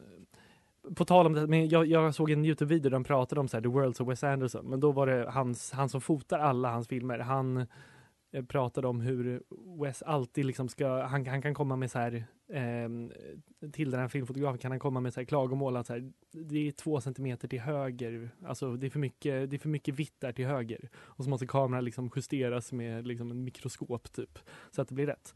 på 0.95 1.05
tal 1.05 1.25
om 1.25 1.33
det, 1.33 1.47
men 1.47 1.69
jag, 1.69 1.85
jag 1.85 2.15
såg 2.15 2.31
en 2.31 2.45
Youtube-video 2.45 2.83
där 2.83 2.89
de 2.89 3.03
pratade 3.03 3.41
om 3.41 3.47
så 3.47 3.57
här, 3.57 3.61
The 3.61 3.69
Worlds 3.69 3.99
of 3.99 4.09
Wes 4.09 4.23
Anderson. 4.23 4.65
Men 4.69 4.79
då 4.79 4.91
var 4.91 5.07
det 5.07 5.29
hans, 5.29 5.71
han 5.71 5.89
som 5.89 6.01
fotar 6.01 6.39
alla 6.39 6.71
hans 6.71 6.87
filmer. 6.87 7.19
Han 7.19 7.65
eh, 8.31 8.45
pratade 8.45 8.87
om 8.87 9.01
hur 9.01 9.41
Wes 9.81 10.01
alltid 10.01 10.45
liksom 10.45 10.69
ska, 10.69 11.01
han, 11.01 11.25
han 11.27 11.41
kan 11.41 11.53
komma 11.53 11.75
med 11.75 11.91
så 11.91 11.99
här, 11.99 12.25
eh, 12.49 12.89
till 13.71 13.91
den 13.91 13.99
här 13.99 14.07
filmfotografen 14.07 14.57
kan 14.57 14.71
han 14.71 14.79
komma 14.79 14.99
med 14.99 15.13
så 15.13 15.19
här 15.19 15.25
klagomål 15.25 15.77
att 15.77 15.87
så 15.87 15.93
här, 15.93 16.11
det 16.31 16.67
är 16.67 16.71
två 16.71 17.01
centimeter 17.01 17.47
till 17.47 17.59
höger, 17.61 18.29
alltså 18.45 18.75
det 18.75 18.87
är 18.87 18.89
för 18.89 18.99
mycket, 18.99 19.49
det 19.49 19.55
är 19.55 19.59
för 19.59 19.69
mycket 19.69 19.95
vitt 19.95 20.15
där 20.19 20.31
till 20.31 20.45
höger. 20.45 20.89
Och 20.95 21.23
så 21.23 21.29
måste 21.29 21.47
kameran 21.47 21.85
liksom 21.85 22.11
justeras 22.15 22.71
med 22.71 23.07
liksom 23.07 23.31
en 23.31 23.43
mikroskop 23.43 24.11
typ, 24.11 24.39
så 24.71 24.81
att 24.81 24.87
det 24.87 24.95
blir 24.95 25.07
rätt. 25.07 25.33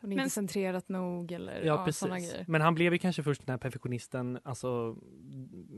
Och 0.00 0.08
det 0.08 0.14
är 0.14 0.16
inte 0.18 0.30
centrerat 0.30 0.88
nog 0.88 1.32
eller 1.32 1.62
Ja, 1.64 1.82
ja, 1.86 1.92
sådana 1.92 2.18
grejer. 2.18 2.44
Men 2.48 2.60
han 2.60 2.74
blev 2.74 2.92
ju 2.92 2.98
kanske 2.98 3.22
först 3.22 3.46
den 3.46 3.52
här 3.52 3.58
perfektionisten 3.58 4.38
alltså, 4.42 4.96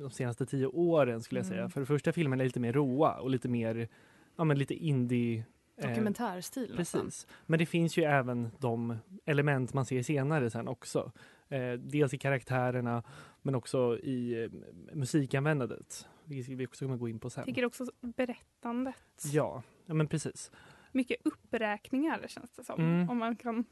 de 0.00 0.10
senaste 0.10 0.46
tio 0.46 0.66
åren 0.66 1.22
skulle 1.22 1.38
jag 1.38 1.46
säga. 1.46 1.60
Mm. 1.60 1.70
För 1.70 1.84
första 1.84 2.12
filmen 2.12 2.40
är 2.40 2.44
lite 2.44 2.60
mer 2.60 2.72
råa 2.72 3.20
och 3.20 3.30
lite 3.30 3.48
mer, 3.48 3.88
ja 4.36 4.44
men 4.44 4.58
lite 4.58 4.74
indie. 4.74 5.44
eh, 5.76 5.88
Dokumentärstil 5.88 6.74
nästan. 6.76 7.04
Precis. 7.04 7.26
Men 7.46 7.58
det 7.58 7.66
finns 7.66 7.96
ju 7.96 8.02
även 8.04 8.50
de 8.58 8.96
element 9.24 9.74
man 9.74 9.86
ser 9.86 10.02
senare 10.02 10.50
sen 10.50 10.68
också. 10.68 11.12
Eh, 11.48 11.72
dels 11.72 12.14
i 12.14 12.18
karaktärerna 12.18 13.02
men 13.42 13.54
också 13.54 13.98
i 13.98 14.44
eh, 14.44 14.50
musikanvändandet. 14.94 16.08
Vilket 16.24 16.58
vi 16.58 16.66
också 16.66 16.84
kommer 16.84 16.96
gå 16.96 17.08
in 17.08 17.18
på 17.18 17.30
sen. 17.30 17.40
Jag 17.40 17.46
tycker 17.46 17.64
också 17.64 17.86
berättandet. 18.00 18.94
Ja, 19.32 19.62
ja 19.86 19.94
men 19.94 20.08
precis. 20.08 20.50
Mycket 20.92 21.16
uppräkningar 21.24 22.24
känns 22.28 22.50
det 22.50 22.64
som. 22.64 22.80
Mm. 22.80 23.10
Om 23.10 23.18
man 23.18 23.36
kan 23.36 23.64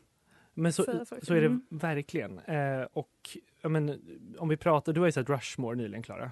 Men 0.61 0.73
så, 0.73 0.83
så. 0.85 1.17
så 1.23 1.35
är 1.35 1.41
det 1.41 1.47
Mm. 1.47 1.63
verkligen. 1.69 2.39
Eh, 2.39 2.83
och 2.93 3.39
men, 3.63 4.01
om 4.39 4.49
vi 4.49 4.57
pratar, 4.57 4.93
du 4.93 5.01
har 5.01 5.07
ju 5.07 5.13
sett 5.13 5.29
Rushmore 5.29 5.77
nyligen 5.77 6.03
Klara. 6.03 6.31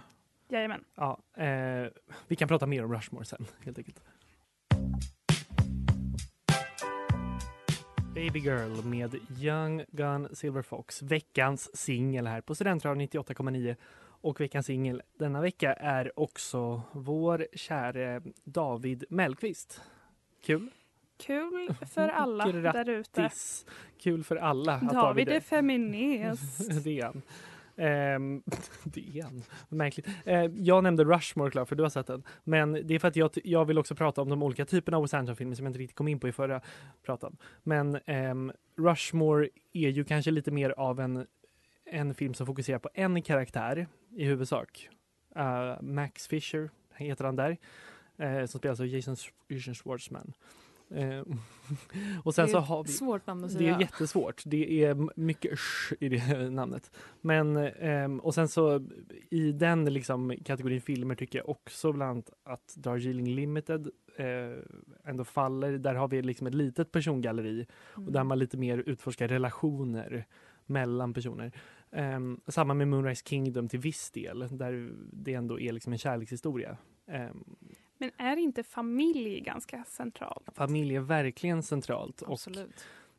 Jajamän. 0.48 0.84
Ja, 0.94 1.18
eh, 1.36 1.86
vi 2.28 2.36
kan 2.36 2.48
prata 2.48 2.66
mer 2.66 2.84
om 2.84 2.94
Rushmore 2.94 3.24
sen 3.24 3.46
helt 3.64 3.78
enkelt. 3.78 4.00
Baby 8.14 8.38
Girl 8.38 8.84
med 8.84 9.14
Young 9.40 9.84
Gun 9.88 10.28
Silver 10.32 10.62
Fox, 10.62 11.02
veckans 11.02 11.76
singel 11.76 12.26
här 12.26 12.40
på 12.40 12.54
Studentradion 12.54 13.00
98,9. 13.00 13.76
Och 14.20 14.40
veckans 14.40 14.66
singel 14.66 15.02
denna 15.18 15.40
vecka 15.40 15.72
är 15.74 16.20
också 16.20 16.82
vår 16.92 17.46
käre 17.52 18.22
David 18.44 19.04
Mellqvist. 19.10 19.80
Kul! 20.44 20.70
Kul 21.18 21.74
för 21.94 22.08
alla 22.08 22.52
där 22.52 22.88
ute. 22.88 23.30
Kul 23.98 24.24
för 24.24 24.36
alla 24.36 24.74
att 24.74 24.90
David 24.90 25.28
är 25.28 25.32
är 25.32 25.40
feminist. 25.40 26.84
det 26.84 27.00
är 27.00 27.04
han. 27.04 27.22
Det 28.84 29.18
är 29.18 29.22
han. 29.22 29.42
Märkligt. 29.68 30.08
Eh, 30.24 30.44
jag 30.44 30.82
nämnde 30.82 31.04
Rushmore, 31.04 31.50
klar, 31.50 31.64
för 31.64 31.76
du 31.76 31.82
har 31.82 31.90
sett 31.90 32.06
den. 32.06 32.22
Men 32.44 32.72
det 32.72 32.94
är 32.94 32.98
för 32.98 33.08
att 33.08 33.16
jag, 33.16 33.30
jag 33.44 33.64
vill 33.64 33.78
också 33.78 33.94
prata 33.94 34.22
om 34.22 34.28
de 34.28 34.42
olika 34.42 34.64
typerna 34.64 34.96
av 34.96 35.02
Wes 35.02 35.14
Anderson-filmer 35.14 35.54
som 35.54 35.64
jag 35.64 35.70
inte 35.70 35.78
riktigt 35.78 35.96
kom 35.96 36.08
in 36.08 36.20
på 36.20 36.28
i 36.28 36.32
förra 36.32 36.60
pratan. 37.02 37.36
Men 37.62 37.98
ehm, 38.06 38.52
Rushmore 38.76 39.48
är 39.72 39.88
ju 39.88 40.04
kanske 40.04 40.30
lite 40.30 40.50
mer 40.50 40.70
av 40.70 41.00
en, 41.00 41.26
en 41.84 42.14
film 42.14 42.34
som 42.34 42.46
fokuserar 42.46 42.78
på 42.78 42.90
en 42.94 43.22
karaktär 43.22 43.86
i 44.16 44.24
huvudsak. 44.24 44.88
Eh, 45.36 45.80
Max 45.80 46.26
Fisher 46.28 46.70
heter 46.94 47.24
han 47.24 47.36
där. 47.36 47.56
Eh, 48.18 48.46
som 48.46 48.58
spelas 48.58 48.80
av 48.80 48.86
Jason, 48.86 49.16
Jason 49.48 49.74
Schwartzman. 49.74 50.32
Eh, 50.90 51.22
och 52.24 52.34
sen 52.34 52.44
Det 52.46 52.50
är 52.50 52.52
så 52.52 52.58
har 52.58 52.84
vi... 52.84 52.92
svårt 52.92 53.26
namn 53.26 53.44
att 53.44 53.50
Det 53.52 53.58
säga. 53.58 53.76
är 53.76 53.80
jättesvårt. 53.80 54.42
Det 54.46 54.84
är 54.84 55.20
mycket 55.20 55.58
sh 55.58 55.94
i 56.00 56.08
det 56.08 56.50
namnet. 56.50 56.90
Men, 57.20 57.56
ehm, 57.56 58.20
och 58.20 58.34
sen 58.34 58.48
så 58.48 58.86
i 59.30 59.52
den 59.52 59.84
liksom 59.84 60.34
kategorin 60.44 60.80
filmer 60.80 61.14
tycker 61.14 61.38
jag 61.38 61.48
också 61.48 61.92
bland 61.92 62.30
att 62.44 62.74
Darjeeling 62.76 63.34
Limited 63.34 63.88
eh, 64.16 64.62
ändå 65.04 65.24
faller. 65.24 65.72
Där 65.78 65.94
har 65.94 66.08
vi 66.08 66.22
liksom 66.22 66.46
ett 66.46 66.54
litet 66.54 66.92
persongalleri 66.92 67.66
och 67.72 68.12
där 68.12 68.20
Mm. 68.20 68.28
man 68.28 68.38
lite 68.38 68.56
mer 68.56 68.78
utforskar 68.78 69.28
relationer 69.28 70.24
mellan 70.66 71.14
personer. 71.14 71.52
Ehm, 71.92 72.40
samma 72.46 72.74
med 72.74 72.88
Moonrise 72.88 73.24
Kingdom 73.26 73.68
till 73.68 73.78
viss 73.80 74.10
del, 74.10 74.38
där 74.50 74.90
det 75.12 75.34
ändå 75.34 75.60
är 75.60 75.72
liksom 75.72 75.92
en 75.92 75.98
kärlekshistoria. 75.98 76.76
Ehm, 77.06 77.44
Men 77.98 78.10
är 78.16 78.36
inte 78.36 78.62
familj 78.62 79.40
ganska 79.40 79.84
centralt? 79.84 80.48
familj 80.54 80.96
är 80.96 81.00
verkligen 81.00 81.62
centralt. 81.62 82.22
Absolut. 82.26 82.66
Och, 82.66 82.72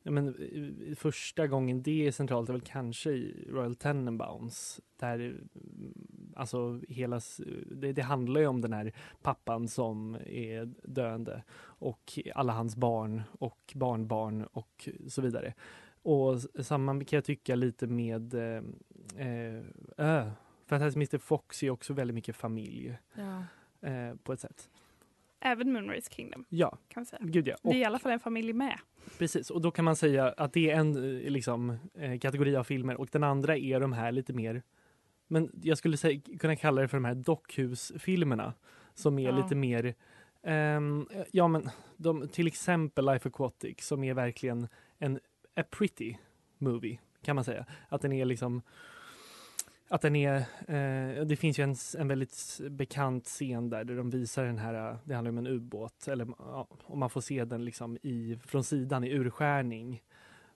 ja, 0.03 0.11
men, 0.11 0.27
eh, 0.27 0.95
första 0.95 1.47
gången 1.47 1.83
det 1.83 2.07
är 2.07 2.11
centralt 2.11 2.49
är 2.49 2.53
väl 2.53 2.61
kanske 2.61 3.11
i 3.11 3.47
Royal 3.49 3.75
Tenenbaums. 3.75 4.79
Där 4.99 5.19
mm, 5.19 5.43
alltså 6.35 6.81
hela, 6.89 7.21
det, 7.65 7.93
det 7.93 8.01
handlar 8.01 8.41
ju 8.41 8.47
om 8.47 8.61
den 8.61 8.73
här 8.73 8.93
pappan 9.21 9.67
som 9.67 10.17
är 10.25 10.73
döende 10.83 11.43
och 11.61 12.19
alla 12.35 12.53
hans 12.53 12.75
barn 12.75 13.21
och 13.39 13.73
barnbarn 13.75 14.43
och 14.43 14.89
så 15.07 15.21
vidare. 15.21 15.53
Och 16.01 16.41
samma 16.65 16.93
kan 16.93 17.17
jag 17.17 17.25
tycka 17.25 17.55
lite 17.55 17.87
med 17.87 18.33
eh, 18.33 18.63
eh, 19.27 19.63
äh, 19.97 20.31
Fantastic 20.65 20.95
Mr 20.95 21.17
Fox 21.17 21.63
är 21.63 21.69
också 21.69 21.93
väldigt 21.93 22.15
mycket 22.15 22.35
familj 22.35 22.97
Ja. 23.13 23.43
Eh, 23.81 24.15
på 24.23 24.33
ett 24.33 24.39
sätt. 24.39 24.69
Även 25.41 25.73
Moonrise 25.73 26.09
Kingdom 26.11 26.45
Ja, 26.49 26.69
kan 26.69 27.01
man 27.01 27.05
säga. 27.05 27.19
gud 27.23 27.47
ja. 27.47 27.55
Det 27.63 27.69
är 27.69 27.75
i 27.75 27.85
alla 27.85 27.99
fall 27.99 28.11
en 28.11 28.19
familj 28.19 28.53
med. 28.53 28.79
Precis, 29.17 29.49
och 29.49 29.61
då 29.61 29.71
kan 29.71 29.85
man 29.85 29.95
säga 29.95 30.33
att 30.37 30.53
det 30.53 30.71
är 30.71 30.75
en 30.79 30.95
eh, 31.25 31.29
liksom, 31.31 31.77
eh, 31.95 32.19
kategori 32.19 32.55
av 32.55 32.63
filmer 32.63 32.95
och 32.99 33.09
den 33.11 33.23
andra 33.23 33.57
är 33.57 33.79
de 33.79 33.93
här 33.93 34.11
lite 34.11 34.33
mer, 34.33 34.63
men 35.27 35.51
jag 35.63 35.77
skulle 35.77 35.97
säga, 35.97 36.21
kunna 36.39 36.55
kalla 36.55 36.81
det 36.81 36.87
för 36.87 36.97
de 36.97 37.05
här 37.05 37.15
dockhusfilmerna 37.15 38.53
som 38.93 39.19
är 39.19 39.23
Ja. 39.29 39.31
lite 39.43 39.55
mer, 39.55 39.93
ehm, 40.43 41.07
ja 41.31 41.47
men 41.47 41.69
de, 41.97 42.27
till 42.27 42.47
exempel 42.47 43.05
Life 43.05 43.29
Aquatic 43.29 43.81
som 43.85 44.03
är 44.03 44.13
verkligen 44.13 44.67
en 44.97 45.19
a 45.55 45.63
pretty 45.71 46.15
movie 46.57 46.99
kan 47.21 47.35
man 47.35 47.45
säga. 47.45 47.65
Att 47.89 48.01
den 48.01 48.11
är 48.13 48.25
liksom 48.25 48.61
att 49.91 50.01
den 50.01 50.15
är, 50.15 50.35
eh, 50.67 51.25
det 51.25 51.35
finns 51.35 51.59
ju 51.59 51.63
en, 51.63 51.75
en 51.97 52.07
väldigt 52.07 52.59
bekant 52.69 53.25
scen 53.25 53.69
där, 53.69 53.83
där 53.83 53.95
de 53.97 54.09
visar 54.09 54.45
den 54.45 54.57
här, 54.57 54.91
eh, 54.91 54.97
det 55.03 55.13
handlar 55.15 55.29
om 55.31 55.37
en 55.37 55.47
ubåt, 55.47 56.07
eller 56.07 56.27
ja, 56.39 56.67
och 56.83 56.97
man 56.97 57.09
får 57.09 57.21
se 57.21 57.45
den 57.45 57.65
liksom 57.65 57.97
i, 58.01 58.37
från 58.45 58.63
sidan 58.63 59.03
i 59.03 59.09
urskärning. 59.13 60.03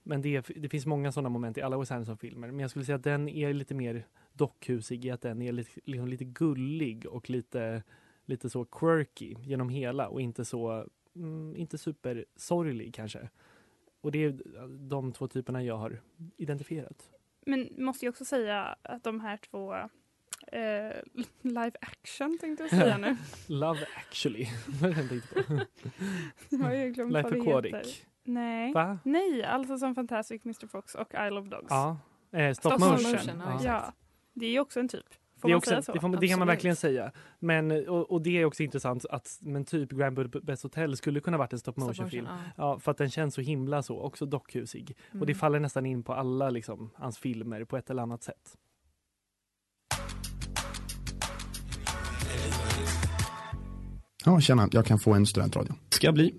Men 0.03 0.21
det, 0.21 0.35
är- 0.35 0.59
det 0.59 0.69
finns 0.69 0.85
många 0.85 1.11
sådana 1.11 1.29
moment 1.29 1.57
i 1.57 1.61
alla 1.61 1.77
Wes 1.77 1.91
Anderson-filmer, 1.91 2.47
men 2.51 2.59
jag 2.59 2.69
skulle 2.69 2.85
säga 2.85 2.95
att 2.95 3.03
den 3.03 3.29
är 3.29 3.53
lite 3.53 3.73
mer 3.75 4.07
dockhusig 4.33 5.05
i 5.05 5.11
att 5.11 5.21
den 5.21 5.41
är 5.41 5.51
lite, 5.51 5.79
liksom 5.85 6.07
lite 6.07 6.25
gullig 6.25 7.05
och 7.05 7.29
lite, 7.29 7.83
lite 8.25 8.49
så 8.49 8.65
quirky 8.65 9.35
genom 9.41 9.69
hela 9.69 10.07
och 10.07 10.21
inte 10.21 10.45
så, 10.45 10.85
mm, 11.15 11.55
inte 11.55 11.77
supersorglig 11.77 12.93
kanske. 12.95 13.29
Och 14.01 14.11
det 14.11 14.23
är 14.23 14.39
de 14.89 15.11
två 15.11 15.27
typerna 15.27 15.63
jag 15.63 15.77
har 15.77 16.01
identifierat. 16.37 17.12
Men 17.45 17.69
måste 17.77 18.05
jag 18.05 18.11
också 18.11 18.25
säga 18.25 18.75
att 18.81 19.03
de 19.03 19.19
här 19.19 19.37
två 19.37 19.73
eh, 20.47 20.93
live 21.41 21.71
action 21.81 22.37
tänkte 22.41 22.63
jag 22.63 22.69
säga 22.69 22.97
nu. 22.97 23.17
Love 23.47 23.87
actually. 23.95 24.47
Vad 24.81 24.89
jag 24.91 25.09
tänkte 25.09 25.43
på? 25.43 25.59
Jag 26.49 26.59
har 26.59 26.73
ju 26.73 26.91
glömt 26.91 27.13
Life 27.13 27.23
vad 27.29 27.33
det 27.33 27.49
Aquatic. 27.51 27.73
heter. 27.73 27.91
Nej. 28.23 28.73
Va? 28.73 28.99
Nej, 29.03 29.43
alltså 29.43 29.77
som 29.77 29.95
Fantastic 29.95 30.45
Mr 30.45 30.67
Fox 30.67 30.95
och 30.95 31.13
Isle 31.13 31.39
of 31.39 31.47
Dogs. 31.47 31.67
Ja, 31.69 31.97
eh, 32.31 32.53
stop, 32.53 32.69
Stop 32.69 32.79
motion. 32.79 33.11
motion, 33.11 33.41
ja. 33.45 33.59
Ja, 33.63 33.93
det 34.33 34.45
är 34.45 34.49
ju 34.51 34.59
också 34.59 34.79
en 34.79 34.87
typ. 34.87 35.05
Får 35.43 35.49
Det, 35.49 35.51
är 35.51 35.55
man 35.55 35.57
också, 35.57 35.69
säga 35.69 35.81
så? 35.81 35.91
det, 35.93 35.99
får, 35.99 36.17
det 36.17 36.27
kan 36.27 36.39
man 36.39 36.47
verkligen 36.47 36.75
säga. 36.75 37.11
Men, 37.39 37.71
och, 37.89 38.11
och 38.11 38.21
det 38.21 38.37
är 38.37 38.45
också 38.45 38.63
intressant 38.63 39.05
att 39.09 39.37
men 39.41 39.65
typ 39.65 39.89
Grand 39.91 40.15
Budapest 40.15 40.63
Hotel 40.63 40.97
skulle 40.97 41.19
kunna 41.19 41.37
varit 41.37 41.53
en 41.53 41.59
stop 41.59 41.71
Stop 41.71 41.85
motion 41.85 42.09
ja. 42.13 42.37
Ja, 42.57 42.79
för 42.79 42.91
att 42.91 42.97
den 42.97 43.09
känns 43.09 43.33
så 43.35 43.41
himla 43.41 43.83
så, 43.83 43.99
också 43.99 44.25
dockhusig. 44.25 44.97
Och 45.11 45.19
det 45.19 45.23
Mm. 45.33 45.35
faller 45.35 45.59
nästan 45.59 45.85
in 45.85 46.03
på 46.03 46.13
alla 46.13 46.49
liksom, 46.49 46.89
hans 46.95 47.17
filmer 47.17 47.63
på 47.65 47.77
ett 47.77 47.89
eller 47.89 48.01
annat 48.03 48.23
sätt. 48.23 48.57
Ja, 54.25 54.39
tjena, 54.39 54.67
jag 54.71 54.85
kan 54.85 54.99
få 54.99 55.13
en 55.13 55.25
studentradio. 55.25 55.73
Ska 55.89 56.11
bli. 56.11 56.33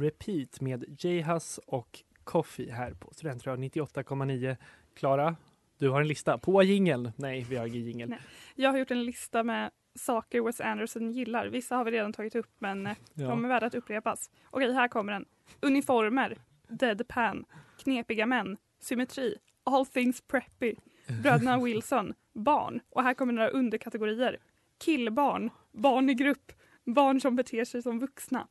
Repeat 0.00 0.60
med 0.60 0.84
J-Hus 1.04 1.58
och 1.66 1.98
Coffee 2.24 2.70
här 2.70 2.94
på 2.94 3.14
Studentradion 3.14 3.64
98,9. 3.64 4.56
Klara, 4.94 5.36
du 5.78 5.88
har 5.90 6.00
en 6.00 6.08
lista 6.08 6.38
på 6.38 6.62
jingeln. 6.62 7.12
Nej, 7.16 7.46
vi 7.50 7.56
har 7.56 7.66
ingen 7.66 7.84
jingel. 7.84 8.14
Jag 8.54 8.70
har 8.70 8.78
gjort 8.78 8.90
en 8.90 9.04
lista 9.04 9.42
med 9.42 9.70
saker 9.94 10.40
Wes 10.40 10.60
Anderson 10.60 11.10
gillar. 11.12 11.46
Vissa 11.46 11.76
har 11.76 11.84
vi 11.84 11.90
redan 11.90 12.12
tagit 12.12 12.34
upp 12.34 12.50
men 12.58 12.86
eh, 12.86 12.96
Ja. 13.14 13.28
de 13.28 13.44
är 13.44 13.48
värda 13.48 13.66
att 13.66 13.74
upprepas. 13.74 14.30
Okej, 14.50 14.72
här 14.72 14.88
kommer 14.88 15.12
den. 15.12 15.24
Uniformer, 15.60 16.36
deadpan, 16.68 17.44
knepiga 17.78 18.26
män, 18.26 18.56
symmetri, 18.80 19.34
all 19.64 19.86
things 19.86 20.20
preppy, 20.20 20.74
bröderna 21.22 21.58
Wilson, 21.64 22.14
barn. 22.34 22.80
Och 22.90 23.02
här 23.02 23.14
kommer 23.14 23.32
några 23.32 23.48
underkategorier. 23.48 24.38
Killbarn, 24.84 25.50
barn 25.72 26.10
i 26.10 26.14
grupp, 26.14 26.52
barn 26.84 27.20
som 27.20 27.36
beter 27.36 27.64
sig 27.64 27.82
som 27.82 27.98
vuxna. 27.98 28.48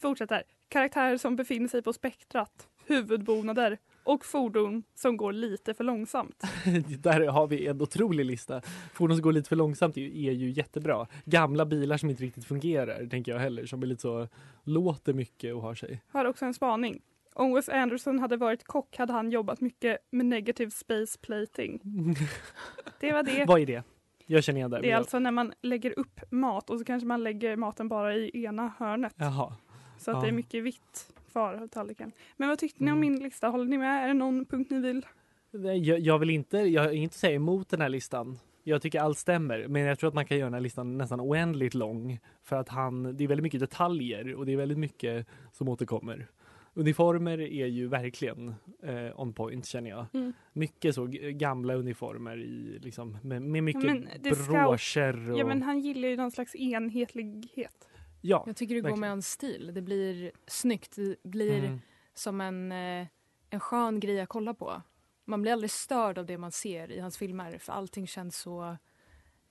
Fortsätter. 0.00 0.42
Karaktärer 0.68 1.16
som 1.16 1.36
befinner 1.36 1.68
sig 1.68 1.82
på 1.82 1.92
spektrat, 1.92 2.68
huvudbonader 2.86 3.78
och 4.04 4.24
fordon 4.24 4.82
som 4.94 5.16
går 5.16 5.32
lite 5.32 5.74
för 5.74 5.84
långsamt. 5.84 6.42
Där 6.98 7.26
har 7.26 7.46
vi 7.46 7.66
en 7.66 7.82
otrolig 7.82 8.24
lista. 8.24 8.60
Fordon 8.94 9.16
som 9.16 9.22
går 9.22 9.32
lite 9.32 9.48
för 9.48 9.56
långsamt 9.56 9.96
är 9.96 10.00
ju, 10.00 10.26
är 10.28 10.32
ju 10.32 10.50
jättebra. 10.50 11.06
Gamla 11.24 11.66
bilar 11.66 11.96
som 11.96 12.10
inte 12.10 12.22
riktigt 12.22 12.44
fungerar, 12.44 13.06
tänker 13.06 13.32
jag 13.32 13.38
heller, 13.38 13.66
som 13.66 13.82
är 13.82 13.86
lite 13.86 14.02
så, 14.02 14.28
låter 14.64 15.12
mycket 15.12 15.54
och 15.54 15.62
har 15.62 15.74
sig. 15.74 16.02
Har 16.08 16.24
också 16.24 16.44
en 16.44 16.54
spaning. 16.54 17.02
Om 17.34 17.54
Wes 17.54 17.68
Anderson 17.68 18.18
hade 18.18 18.36
varit 18.36 18.64
kock 18.64 18.96
hade 18.96 19.12
han 19.12 19.30
jobbat 19.30 19.60
mycket 19.60 19.98
med 20.10 20.26
negative 20.26 20.70
space 20.70 21.18
plating. 21.18 21.80
Det 23.00 23.12
var 23.12 23.22
det. 23.22 23.44
Vad 23.44 23.60
är 23.60 23.66
det? 23.66 23.82
jag 24.30 24.44
känner 24.44 24.58
igen 24.58 24.70
det. 24.70 24.80
Det 24.80 24.90
är 24.90 24.96
alltså 24.96 25.18
när 25.18 25.30
man 25.30 25.52
lägger 25.62 25.98
upp 25.98 26.20
mat 26.30 26.70
och 26.70 26.78
så 26.78 26.84
kanske 26.84 27.06
man 27.06 27.22
lägger 27.22 27.56
maten 27.56 27.88
bara 27.88 28.14
i 28.14 28.44
ena 28.44 28.72
hörnet. 28.78 29.14
Jaha. 29.16 29.52
Så 30.00 30.10
att 30.10 30.16
Ja. 30.16 30.20
det 30.22 30.28
är 30.28 30.32
mycket 30.32 30.64
vitt 30.64 31.12
kvar 31.32 31.54
av 31.54 31.68
tallriken. 31.68 32.12
Men 32.36 32.48
vad 32.48 32.58
tyckte 32.58 32.84
ni 32.84 32.90
om 32.92 32.98
Mm. 32.98 33.12
min 33.12 33.22
lista? 33.22 33.48
Håller 33.48 33.64
ni 33.64 33.78
med? 33.78 34.04
Är 34.04 34.08
det 34.08 34.14
någon 34.14 34.44
punkt 34.44 34.70
ni 34.70 34.80
vill? 34.80 35.06
Jag, 35.82 36.00
jag 36.00 36.18
vill 36.18 36.30
inte, 36.30 36.58
jag 36.58 36.84
är 36.84 36.92
inte 36.92 37.18
säga 37.18 37.34
emot 37.34 37.68
den 37.68 37.80
här 37.80 37.88
listan. 37.88 38.38
Jag 38.64 38.82
tycker 38.82 39.00
allt 39.00 39.18
stämmer, 39.18 39.66
men 39.68 39.82
jag 39.82 39.98
tror 39.98 40.08
att 40.08 40.14
man 40.14 40.24
kan 40.26 40.36
göra 40.38 40.46
den 40.46 40.54
här 40.54 40.60
listan 40.60 40.98
nästan 40.98 41.20
oändligt 41.20 41.74
lång. 41.74 42.18
För 42.42 42.56
att 42.56 42.68
han, 42.68 43.16
det 43.16 43.24
är 43.24 43.28
väldigt 43.28 43.42
mycket 43.42 43.60
detaljer 43.60 44.34
och 44.34 44.46
det 44.46 44.52
är 44.52 44.56
väldigt 44.56 44.78
mycket 44.78 45.26
som 45.52 45.68
återkommer. 45.68 46.26
Uniformer 46.74 47.40
är 47.40 47.66
ju 47.66 47.88
verkligen 47.88 48.54
eh, 48.82 49.20
on 49.20 49.32
point 49.32 49.66
känner 49.66 49.90
jag. 49.90 50.06
Mm. 50.12 50.32
Mycket 50.52 50.94
så 50.94 51.06
gamla 51.32 51.74
uniformer 51.74 52.36
i, 52.38 52.78
liksom, 52.82 53.18
med, 53.22 53.42
med 53.42 53.64
mycket 53.64 53.82
ska- 54.36 54.52
broscher. 54.52 55.30
Och, 55.32 55.38
Ja 55.38 55.46
men 55.46 55.62
han 55.62 55.80
gillar 55.80 56.08
ju 56.08 56.16
någon 56.16 56.30
slags 56.30 56.54
enhetlighet. 56.56 57.88
Ja, 58.20 58.44
Jag 58.46 58.56
tycker 58.56 58.74
det 58.74 58.80
går 58.80 58.88
verkligen. 58.88 59.00
med 59.00 59.10
hans 59.10 59.30
stil. 59.30 59.70
Det 59.74 59.82
blir 59.82 60.32
snyggt. 60.46 60.96
Det 60.96 61.22
blir 61.22 61.64
Mm. 61.64 61.80
som 62.14 62.40
en, 62.40 62.72
eh, 62.72 63.06
en 63.50 63.60
skön 63.60 64.00
grej 64.00 64.20
att 64.20 64.28
kolla 64.28 64.54
på. 64.54 64.82
Man 65.24 65.42
blir 65.42 65.52
aldrig 65.52 65.70
störd 65.70 66.18
av 66.18 66.26
det 66.26 66.38
man 66.38 66.52
ser 66.52 66.90
i 66.90 67.00
hans 67.00 67.18
filmer 67.18 67.58
för 67.58 67.72
allting 67.72 68.06
känns 68.06 68.36
så 68.38 68.76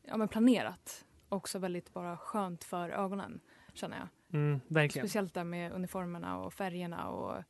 ja, 0.03 0.17
men 0.17 0.27
planerat. 0.27 1.05
Också 1.29 1.59
väldigt 1.59 1.93
bara 1.93 2.17
skönt 2.17 2.63
för 2.63 2.89
ögonen, 2.89 3.39
känner 3.73 3.97
jag. 3.97 4.07
Mm, 4.39 4.59
verkligen. 4.67 5.07
Speciellt 5.07 5.33
där 5.33 5.43
med 5.43 5.71
uniformerna 5.71 6.37
och 6.39 6.53
färgerna 6.53 7.09
och 7.09 7.43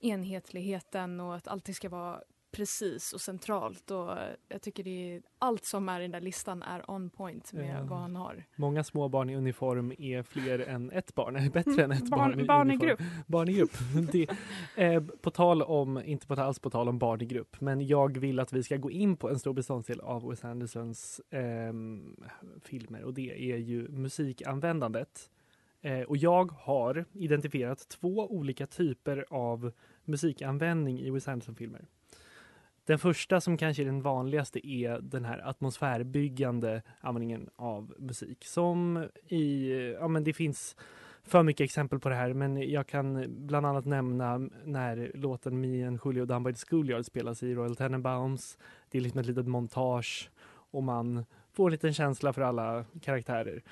enhetligheten 0.00 1.20
och 1.20 1.36
att 1.36 1.48
allting 1.48 1.74
ska 1.74 1.88
vara 1.88 2.22
precis 2.52 3.12
och 3.12 3.20
centralt. 3.20 3.90
Och 3.90 4.16
jag 4.48 4.62
tycker 4.62 4.84
det 4.84 5.14
är, 5.14 5.22
allt 5.38 5.64
som 5.64 5.88
är 5.88 6.00
i 6.00 6.02
den 6.02 6.10
där 6.10 6.20
listan 6.20 6.62
är 6.62 6.90
on 6.90 7.10
point 7.10 7.52
med 7.52 7.76
Ja. 7.80 7.84
vad 7.84 7.98
han 7.98 8.16
har. 8.16 8.44
Många 8.56 8.84
små 8.84 9.08
barn 9.08 9.30
i 9.30 9.36
uniform 9.36 9.92
är 9.98 10.22
fler 10.22 10.58
än 10.58 10.90
ett 10.90 11.14
barn, 11.14 11.36
är 11.36 11.50
bättre 11.52 11.84
än 11.84 11.92
ett 11.92 12.10
Barn- 12.10 12.30
barn, 12.30 12.40
i 12.40 12.44
barn 12.44 12.70
i 12.70 12.76
grupp. 12.76 13.00
Barn 13.26 13.48
i 13.48 13.52
grupp. 13.52 13.70
Det, 14.12 14.28
eh, 14.76 15.02
på 15.02 15.30
tal 15.30 15.62
om, 15.62 16.02
inte 16.04 16.26
på, 16.26 16.34
alls 16.34 16.58
på 16.58 16.70
tal 16.70 16.88
om 16.88 16.98
barn 16.98 17.20
i 17.20 17.24
grupp, 17.26 17.60
men 17.60 17.86
jag 17.86 18.18
vill 18.18 18.40
att 18.40 18.52
vi 18.52 18.62
ska 18.62 18.76
gå 18.76 18.90
in 18.90 19.16
på 19.16 19.28
en 19.30 19.38
stor 19.38 19.52
beståndsdel 19.52 20.00
av 20.00 20.28
Wes 20.28 20.44
Andersons 20.44 21.20
ehm, 21.30 22.16
filmer 22.62 23.02
och 23.04 23.14
det 23.14 23.52
är 23.52 23.56
ju 23.56 23.88
musikanvändandet. 23.88 25.30
Eh, 25.84 26.00
och 26.00 26.16
jag 26.16 26.52
har 26.52 27.04
identifierat 27.12 27.88
två 27.88 28.26
olika 28.32 28.66
typer 28.66 29.24
av 29.30 29.72
musikanvändning 30.04 31.00
i 31.00 31.10
Wes 31.10 31.28
Anderson-filmer. 31.28 31.86
Den 32.86 32.98
första 32.98 33.40
som 33.40 33.56
kanske 33.56 33.82
är 33.82 33.86
den 33.86 34.02
vanligaste 34.02 34.68
är 34.68 35.00
den 35.00 35.24
här 35.24 35.48
atmosfärbyggande 35.48 36.82
användningen 37.00 37.50
av 37.56 37.94
musik. 37.98 38.44
Som 38.44 39.08
i, 39.28 39.72
ja 40.00 40.08
men 40.08 40.24
det 40.24 40.32
finns 40.32 40.76
för 41.24 41.42
mycket 41.42 41.64
exempel 41.64 42.00
på 42.00 42.08
det 42.08 42.14
här 42.14 42.32
men 42.32 42.70
jag 42.70 42.86
kan 42.86 43.24
bland 43.46 43.66
annat 43.66 43.84
nämna 43.84 44.38
när 44.64 45.10
låten 45.14 45.60
Me 45.60 45.86
and 45.86 46.00
Julio 46.04 46.24
Down 46.24 46.42
by 46.42 46.52
the 46.52 46.66
Schoolyard 46.66 47.04
spelas 47.04 47.42
i 47.42 47.54
Royal 47.54 47.76
Tenenbaums. 47.76 48.58
Det 48.90 48.98
är 48.98 49.02
liksom 49.02 49.20
ett 49.20 49.26
litet 49.26 49.46
montage 49.46 50.30
och 50.70 50.82
man 50.82 51.24
får 51.52 51.66
en 51.66 51.72
liten 51.72 51.94
känsla 51.94 52.32
för 52.32 52.42
alla 52.42 52.84
karaktärer. 53.02 53.62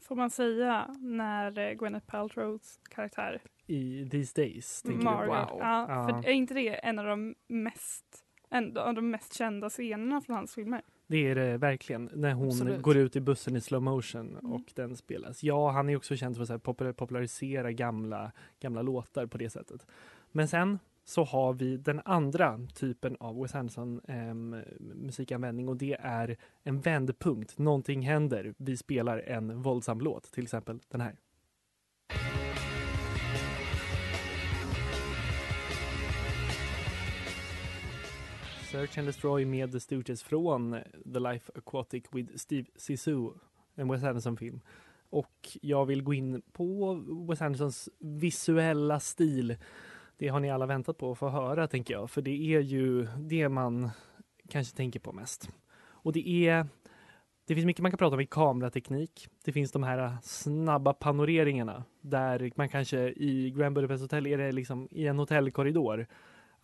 Får 0.00 0.16
man 0.16 0.30
säga 0.30 0.86
när 1.00 1.58
eh, 1.58 1.72
Gwyneth 1.72 2.06
Paltrows 2.06 2.80
karaktär 2.90 3.40
I 3.66 4.08
These 4.10 4.42
Days. 4.42 4.82
Margaret. 4.84 5.50
Wow. 5.50 5.58
Ja, 5.60 5.86
Ja. 5.88 6.08
För 6.22 6.28
är 6.28 6.32
inte 6.32 6.54
det 6.54 6.68
en 6.68 6.98
av 6.98 7.04
de 7.04 7.34
mest 7.48 8.25
en 8.50 8.76
av 8.76 8.94
de 8.94 9.10
mest 9.10 9.34
kända 9.34 9.70
scenerna 9.70 10.20
från 10.20 10.36
hans 10.36 10.54
filmer? 10.54 10.82
Det 11.06 11.16
är 11.28 11.34
det 11.34 11.56
verkligen. 11.58 12.10
När 12.14 12.32
hon 12.32 12.46
Absolut. 12.48 12.82
går 12.82 12.96
ut 12.96 13.16
i 13.16 13.20
bussen 13.20 13.56
i 13.56 13.60
slow 13.60 13.82
motion 13.82 14.36
Mm. 14.40 14.52
och 14.52 14.72
den 14.74 14.96
spelas. 14.96 15.42
Ja, 15.42 15.70
han 15.70 15.88
är 15.88 15.96
också 15.96 16.16
känd 16.16 16.36
för 16.36 16.54
att 16.54 16.62
popul- 16.62 16.92
popularisera 16.92 17.72
gamla, 17.72 18.32
gamla 18.60 18.82
låtar 18.82 19.26
på 19.26 19.38
det 19.38 19.50
sättet. 19.50 19.86
Men 20.32 20.48
sen 20.48 20.78
så 21.04 21.24
har 21.24 21.52
vi 21.52 21.76
den 21.76 22.00
andra 22.04 22.60
typen 22.74 23.16
av 23.20 23.40
Wes 23.42 23.54
Anderson 23.54 24.00
ehm, 24.08 24.56
musikanvändning 24.94 25.68
och 25.68 25.76
det 25.76 25.96
är 26.00 26.36
en 26.62 26.80
vändpunkt. 26.80 27.58
Någonting 27.58 28.02
händer. 28.02 28.54
Vi 28.58 28.76
spelar 28.76 29.18
en 29.18 29.62
våldsam 29.62 30.00
låt, 30.00 30.24
till 30.32 30.42
exempel 30.44 30.80
den 30.88 31.00
här. 31.00 31.16
Search 38.76 38.98
and 38.98 39.06
Destroy 39.06 39.44
med 39.44 39.72
The 39.72 39.80
Stooges 39.80 40.22
från 40.22 40.76
The 41.12 41.20
Life 41.20 41.52
Aquatic 41.54 42.04
with 42.12 42.36
Steve 42.36 42.66
Zissou, 42.76 43.34
en 43.74 43.88
Wes 43.88 44.04
Anderson-film. 44.04 44.60
Och 45.10 45.58
jag 45.62 45.86
vill 45.86 46.02
gå 46.02 46.14
in 46.14 46.42
på 46.52 46.94
Wes 47.28 47.42
Andersons 47.42 47.88
visuella 47.98 49.00
stil. 49.00 49.56
Det 50.16 50.28
har 50.28 50.40
ni 50.40 50.50
alla 50.50 50.66
väntat 50.66 50.98
på 50.98 51.12
att 51.12 51.18
få 51.18 51.28
höra, 51.28 51.68
tänker 51.68 51.94
jag, 51.94 52.10
för 52.10 52.22
det 52.22 52.54
är 52.54 52.60
ju 52.60 53.08
det 53.18 53.48
man 53.48 53.90
kanske 54.48 54.76
tänker 54.76 55.00
på 55.00 55.12
mest. 55.12 55.50
Och 55.78 56.12
det 56.12 56.28
är 56.28 56.66
det 57.46 57.54
finns 57.54 57.66
mycket 57.66 57.82
man 57.82 57.90
kan 57.90 57.98
prata 57.98 58.14
om 58.14 58.20
i 58.20 58.26
kamerateknik. 58.26 59.28
Det 59.44 59.52
finns 59.52 59.72
de 59.72 59.82
här 59.82 60.16
snabba 60.22 60.92
panoreringarna 60.92 61.84
där 62.00 62.52
man 62.56 62.68
kanske 62.68 62.98
i 63.08 63.50
Grand 63.56 63.74
Budapest 63.74 64.02
Hotel 64.02 64.26
är 64.26 64.38
det 64.38 64.52
liksom 64.52 64.88
i 64.90 65.06
en 65.06 65.18
hotellkorridor 65.18 66.06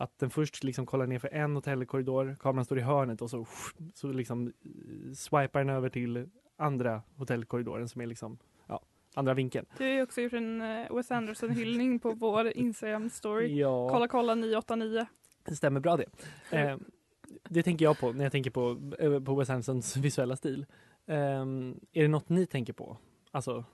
att 0.02 0.18
den 0.18 0.30
först 0.30 0.64
liksom 0.64 0.86
kollar 0.86 1.06
ner 1.06 1.18
för 1.18 1.28
en 1.34 1.54
hotellkorridor, 1.56 2.36
kameran 2.40 2.64
står 2.64 2.78
i 2.78 2.82
hörnet 2.82 3.22
och 3.22 3.30
så, 3.30 3.46
så 3.94 4.12
liksom 4.12 4.46
eh, 4.46 5.12
swipar 5.14 5.60
den 5.60 5.68
över 5.70 5.88
till 5.88 6.28
andra 6.56 7.02
hotellkorridoren 7.16 7.88
som 7.88 8.00
är 8.00 8.06
liksom, 8.06 8.38
ja, 8.66 8.80
andra 9.14 9.34
vinkeln. 9.34 9.66
Du 9.78 9.84
har 9.84 9.90
ju 9.90 10.02
också 10.02 10.20
gjort 10.20 10.32
en 10.32 10.62
eh, 10.62 10.94
Wes 10.96 11.10
Anderson-hyllning 11.10 11.98
på 11.98 12.12
vår 12.12 12.44
Instagram-story. 12.50 13.46
Ja. 13.58 13.88
Kolla 13.90 14.08
kolla 14.08 14.34
989. 14.34 15.06
Det 15.44 15.56
stämmer 15.56 15.80
bra 15.80 15.96
det. 15.96 16.06
Eh, 16.50 16.76
det 17.48 17.62
tänker 17.62 17.84
jag 17.84 17.98
på 17.98 18.12
när 18.12 18.22
jag 18.24 18.32
tänker 18.32 18.50
på, 18.50 18.92
eh, 18.98 19.20
på 19.20 19.34
Wes 19.34 19.50
Andersons 19.50 19.96
visuella 19.96 20.36
stil. 20.36 20.66
Eh, 21.06 21.16
är 21.92 22.02
det 22.02 22.08
något 22.08 22.28
ni 22.28 22.46
tänker 22.46 22.72
på? 22.72 22.96
Alltså, 23.30 23.64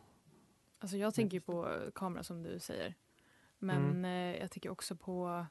Alltså 0.81 0.97
jag 0.97 1.15
tänker 1.15 1.41
på 1.41 1.69
kamera 1.95 2.23
som 2.23 2.43
du 2.43 2.59
säger. 2.59 2.95
Men 3.59 3.85
Mm. 3.85 4.05
eh, 4.35 4.41
jag 4.41 4.51
tänker 4.51 4.71
också 4.71 4.97
på 4.97 5.47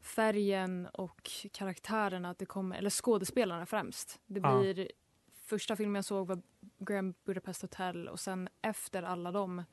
färgen 0.00 0.86
och 0.92 1.30
karaktärerna, 1.52 2.30
att 2.30 2.38
det 2.38 2.46
kommer, 2.46 2.76
eller 2.78 2.90
skådespelarna 2.90 3.66
främst. 3.66 4.20
Det 4.26 4.40
Ja. 4.40 4.58
blir, 4.60 4.88
första 5.44 5.76
filmen 5.76 5.94
jag 5.94 6.04
såg 6.04 6.26
var 6.26 6.42
Grand 6.78 7.14
Budapest 7.24 7.62
Hotel 7.62 8.08
och 8.08 8.20
sen 8.20 8.48
efter 8.62 9.02
alla 9.02 9.32
dem 9.32 9.64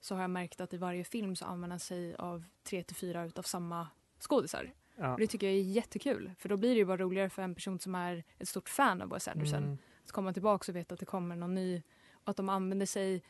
så 0.00 0.14
har 0.14 0.22
jag 0.22 0.30
märkt 0.30 0.60
att 0.60 0.74
i 0.74 0.76
varje 0.76 1.04
film 1.04 1.36
så 1.36 1.44
använder 1.44 1.78
sig 1.78 2.14
av 2.16 2.44
tre 2.62 2.82
till 2.82 2.96
fyra 2.96 3.24
utav 3.24 3.42
samma 3.42 3.88
skådisar. 4.20 4.72
Ja. 4.96 5.12
Och 5.12 5.18
det 5.20 5.26
tycker 5.26 5.46
jag 5.46 5.56
är 5.56 5.60
jättekul 5.62 6.32
för 6.38 6.48
då 6.48 6.56
blir 6.56 6.70
det 6.70 6.76
ju 6.78 6.84
bara 6.84 6.96
roligare 6.96 7.30
för 7.30 7.42
en 7.42 7.54
person 7.54 7.78
som 7.78 7.94
är 7.94 8.24
ett 8.38 8.48
stort 8.48 8.68
fan 8.68 9.02
av 9.02 9.08
Wes 9.08 9.28
Anderson. 9.28 9.64
Mm. 9.64 9.78
Så 10.04 10.12
kommer 10.14 10.26
man 10.26 10.34
tillbaka 10.34 10.72
och 10.72 10.76
vet 10.76 10.92
att 10.92 10.98
det 11.00 11.06
kommer 11.06 11.36
någon 11.36 11.54
ny 11.54 11.82
och 12.12 12.28
att 12.28 12.36
de 12.36 12.48
använder 12.48 12.86
sig 12.86 13.22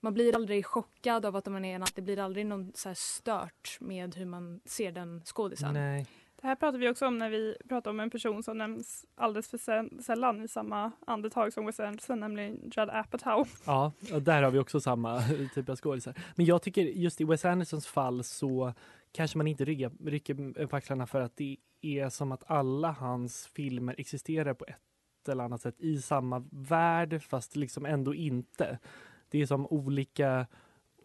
man 0.00 0.14
blir 0.14 0.34
aldrig 0.34 0.66
chockad 0.66 1.24
av 1.26 1.36
att 1.36 1.44
de 1.44 1.54
är 1.54 1.64
en 1.64 1.84
det 1.94 2.02
blir 2.02 2.18
aldrig 2.18 2.46
någon 2.46 2.72
så 2.74 2.88
här 2.88 2.94
stört 2.94 3.78
med 3.80 4.14
hur 4.14 4.26
man 4.26 4.60
ser 4.64 4.92
den 4.92 5.22
skådisen. 5.24 5.74
nej. 5.74 6.06
Det 6.40 6.46
här 6.46 6.56
pratar 6.56 6.78
vi 6.78 6.88
också 6.88 7.06
om 7.06 7.18
när 7.18 7.30
vi 7.30 7.56
pratar 7.68 7.90
om 7.90 8.00
en 8.00 8.10
person 8.10 8.42
som 8.42 8.58
nämns 8.58 9.04
alldeles 9.14 9.48
för 9.48 9.58
sä- 9.58 10.02
sällan 10.02 10.42
i 10.42 10.48
samma 10.48 10.92
andetag 11.06 11.52
som 11.52 11.66
Wes 11.66 11.80
Anderson, 11.80 12.20
nämligen 12.20 12.60
Judd 12.76 12.90
Apatow. 12.90 13.48
Ja, 13.66 13.92
och 14.12 14.22
där 14.22 14.42
har 14.42 14.50
vi 14.50 14.58
också 14.58 14.80
samma 14.80 15.22
typ 15.54 15.68
av 15.68 15.76
skådisar. 15.76 16.14
Men 16.34 16.46
jag 16.46 16.62
tycker 16.62 16.82
just 16.82 17.20
i 17.20 17.24
Wes 17.24 17.44
Andersons 17.44 17.86
fall 17.86 18.24
så 18.24 18.74
kanske 19.12 19.38
man 19.38 19.46
inte 19.46 19.64
ryggar, 19.64 19.92
rycker 20.04 20.66
på 20.66 20.76
axlarna 20.76 21.06
för 21.06 21.20
att 21.20 21.36
det 21.36 21.56
är 21.80 22.08
som 22.08 22.32
att 22.32 22.50
alla 22.50 22.90
hans 22.92 23.46
filmer 23.46 23.94
existerar 23.98 24.54
på 24.54 24.64
ett 24.64 25.28
eller 25.28 25.44
annat 25.44 25.60
sätt 25.62 25.80
i 25.80 26.02
samma 26.02 26.44
värld 26.50 27.22
fast 27.22 27.56
liksom 27.56 27.86
ändå 27.86 28.14
inte. 28.14 28.78
Det 29.30 29.42
är 29.42 29.46
som 29.46 29.66
olika 29.66 30.46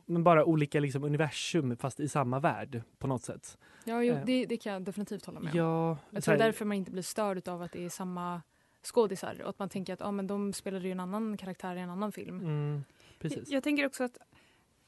men 0.06 0.24
bara 0.24 0.46
olika 0.46 0.80
liksom 0.80 1.04
universum 1.04 1.78
fast 1.78 2.00
i 2.00 2.08
samma 2.10 2.40
värld 2.40 2.82
på 2.98 3.08
något 3.08 3.24
sätt. 3.24 3.58
Ja, 3.86 4.04
jo, 4.04 4.14
Eh, 4.14 4.26
det, 4.26 4.46
det 4.46 4.58
kan 4.58 4.74
jag 4.74 4.82
definitivt 4.82 5.26
hålla 5.26 5.40
med 5.40 5.52
om. 5.52 5.58
Ja, 5.58 5.98
Jag 6.10 6.24
så 6.24 6.26
tror 6.32 6.38
här- 6.40 6.46
därför 6.46 6.66
man 6.66 6.78
inte 6.78 6.92
blir 6.92 7.02
störd 7.02 7.48
av 7.48 7.62
att 7.62 7.72
det 7.72 7.86
är 7.86 7.90
samma 7.90 8.42
skådisar 8.84 9.42
och 9.44 9.50
att 9.50 9.60
man 9.60 9.70
tänker 9.70 9.94
att 9.94 10.02
ah, 10.02 10.12
men 10.12 10.28
de 10.28 10.54
spelade 10.54 10.86
ju 10.86 10.92
en 10.92 11.00
annan 11.00 11.38
karaktär 11.38 11.76
i 11.76 11.80
en 11.80 11.90
annan 11.90 12.12
film. 12.12 12.40
Mm, 12.40 12.84
precis. 13.20 13.50
Jag 13.52 13.64
tänker 13.64 13.86
också 13.86 14.04
att 14.04 14.18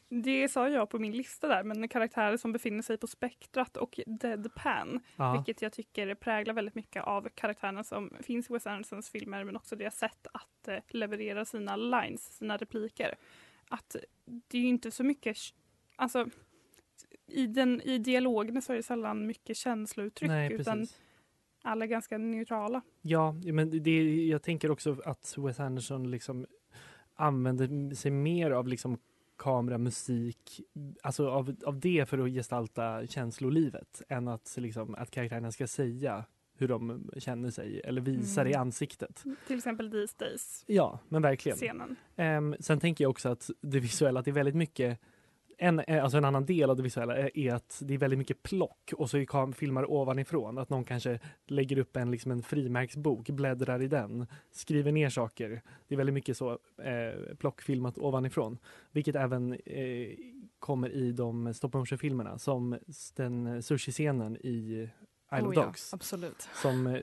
det 0.09 0.49
sa 0.49 0.69
jag 0.69 0.89
på 0.89 0.99
min 0.99 1.11
lista 1.11 1.47
där, 1.47 1.63
men 1.63 1.87
karaktärer 1.87 2.37
som 2.37 2.51
befinner 2.51 2.81
sig 2.81 2.97
på 2.97 3.07
spektrat 3.07 3.77
och 3.77 3.99
deadpan. 4.05 4.99
Ja. 5.15 5.33
Vilket 5.33 5.61
jag 5.61 5.73
tycker 5.73 6.15
präglar 6.15 6.53
väldigt 6.53 6.75
mycket 6.75 7.03
av 7.03 7.29
karaktärerna 7.35 7.83
som 7.83 8.13
finns 8.21 8.49
i 8.49 8.53
Wes 8.53 8.67
Andersons 8.67 9.09
filmer 9.09 9.43
men 9.43 9.55
också 9.55 9.75
deras 9.75 9.97
sätt 9.97 10.27
att 10.33 10.67
eh, 10.67 10.77
leverera 10.87 11.45
sina 11.45 11.75
lines, 11.75 12.37
sina 12.37 12.57
repliker. 12.57 13.15
Att 13.69 13.95
det 14.25 14.57
är 14.57 14.61
ju 14.61 14.67
inte 14.67 14.91
så 14.91 15.03
mycket, 15.03 15.37
alltså 15.95 16.29
i, 17.27 17.47
den, 17.47 17.81
i 17.81 17.97
dialogen 17.97 18.61
så 18.61 18.73
är 18.73 18.77
det 18.77 18.83
sällan 18.83 19.27
mycket 19.27 19.57
känslouttryck 19.57 20.29
Nej, 20.29 20.53
utan 20.53 20.87
alla 21.63 21.85
är 21.85 21.89
ganska 21.89 22.17
neutrala. 22.17 22.81
Ja, 23.01 23.35
men 23.43 23.83
det, 23.83 24.25
jag 24.25 24.43
tänker 24.43 24.71
också 24.71 24.97
att 25.05 25.35
Wes 25.37 25.59
Anderson 25.59 26.11
liksom 26.11 26.45
använder 27.15 27.95
sig 27.95 28.11
mer 28.11 28.51
av 28.51 28.67
liksom 28.67 28.97
kamera, 29.37 29.77
musik, 29.77 30.61
alltså 31.03 31.29
av, 31.29 31.55
av 31.65 31.79
det 31.79 32.09
för 32.09 32.17
att 32.17 32.29
gestalta 32.31 33.07
känslolivet 33.07 34.01
än 34.09 34.27
att, 34.27 34.55
liksom, 34.57 34.95
att 34.95 35.11
karaktärerna 35.11 35.51
ska 35.51 35.67
säga 35.67 36.25
hur 36.57 36.67
de 36.67 37.09
känner 37.17 37.49
sig 37.51 37.81
eller 37.85 38.01
visa 38.01 38.43
det 38.43 38.49
i 38.49 38.53
Mm. 38.53 38.61
ansiktet. 38.61 39.23
Till 39.47 39.57
exempel 39.57 39.91
These 39.91 40.15
Days. 40.17 40.63
Ja, 40.67 40.99
men 41.09 41.21
verkligen. 41.21 41.57
Scenen. 41.57 41.95
Ehm, 42.15 42.55
sen 42.59 42.79
tänker 42.79 43.03
jag 43.03 43.11
också 43.11 43.29
att 43.29 43.49
det 43.61 43.79
visuella, 43.79 44.19
att 44.19 44.25
det 44.25 44.31
är 44.31 44.35
väldigt 44.35 44.55
mycket 44.55 44.99
en, 45.57 45.79
eh, 45.79 46.03
alltså 46.03 46.17
en 46.17 46.25
annan 46.25 46.45
del 46.45 46.69
av 46.69 46.75
det 46.75 46.83
visuella 46.83 47.17
är, 47.17 47.37
är 47.37 47.53
att 47.53 47.81
det 47.85 47.93
är 47.93 47.97
väldigt 47.97 48.19
mycket 48.19 48.43
plock 48.43 48.93
och 48.97 49.09
så 49.09 49.17
kam- 49.17 49.53
filmar 49.53 49.91
ovanifrån. 49.91 50.57
Att 50.57 50.69
någon 50.69 50.83
kanske 50.83 51.19
lägger 51.47 51.77
upp 51.77 51.97
en, 51.97 52.11
liksom 52.11 52.31
en 52.31 52.43
frimärksbok, 52.43 53.29
bläddrar 53.29 53.81
i 53.81 53.87
den, 53.87 54.27
skriver 54.51 54.91
ner 54.91 55.09
saker. 55.09 55.61
Det 55.87 55.95
är 55.95 55.97
väldigt 55.97 56.13
mycket 56.13 56.37
så 56.37 56.51
eh, 56.83 57.35
plockfilmat 57.37 57.97
ovanifrån. 57.97 58.57
Vilket 58.91 59.15
även 59.15 59.53
eh, 59.53 60.09
kommer 60.59 60.89
i 60.89 61.11
de 61.11 61.53
stop 61.53 61.69
motion-filmerna 61.73 62.37
som 62.37 62.77
den 63.15 63.47
eh, 63.47 63.59
sushi-scenen 63.59 64.37
i 64.37 64.89
Isle 65.37 65.43
Oh 65.45 65.49
of 65.49 65.55
ja, 65.55 65.65
Dogs. 65.65 65.93
absolut. 65.93 66.49
Som 66.61 66.87
eh, 66.87 67.01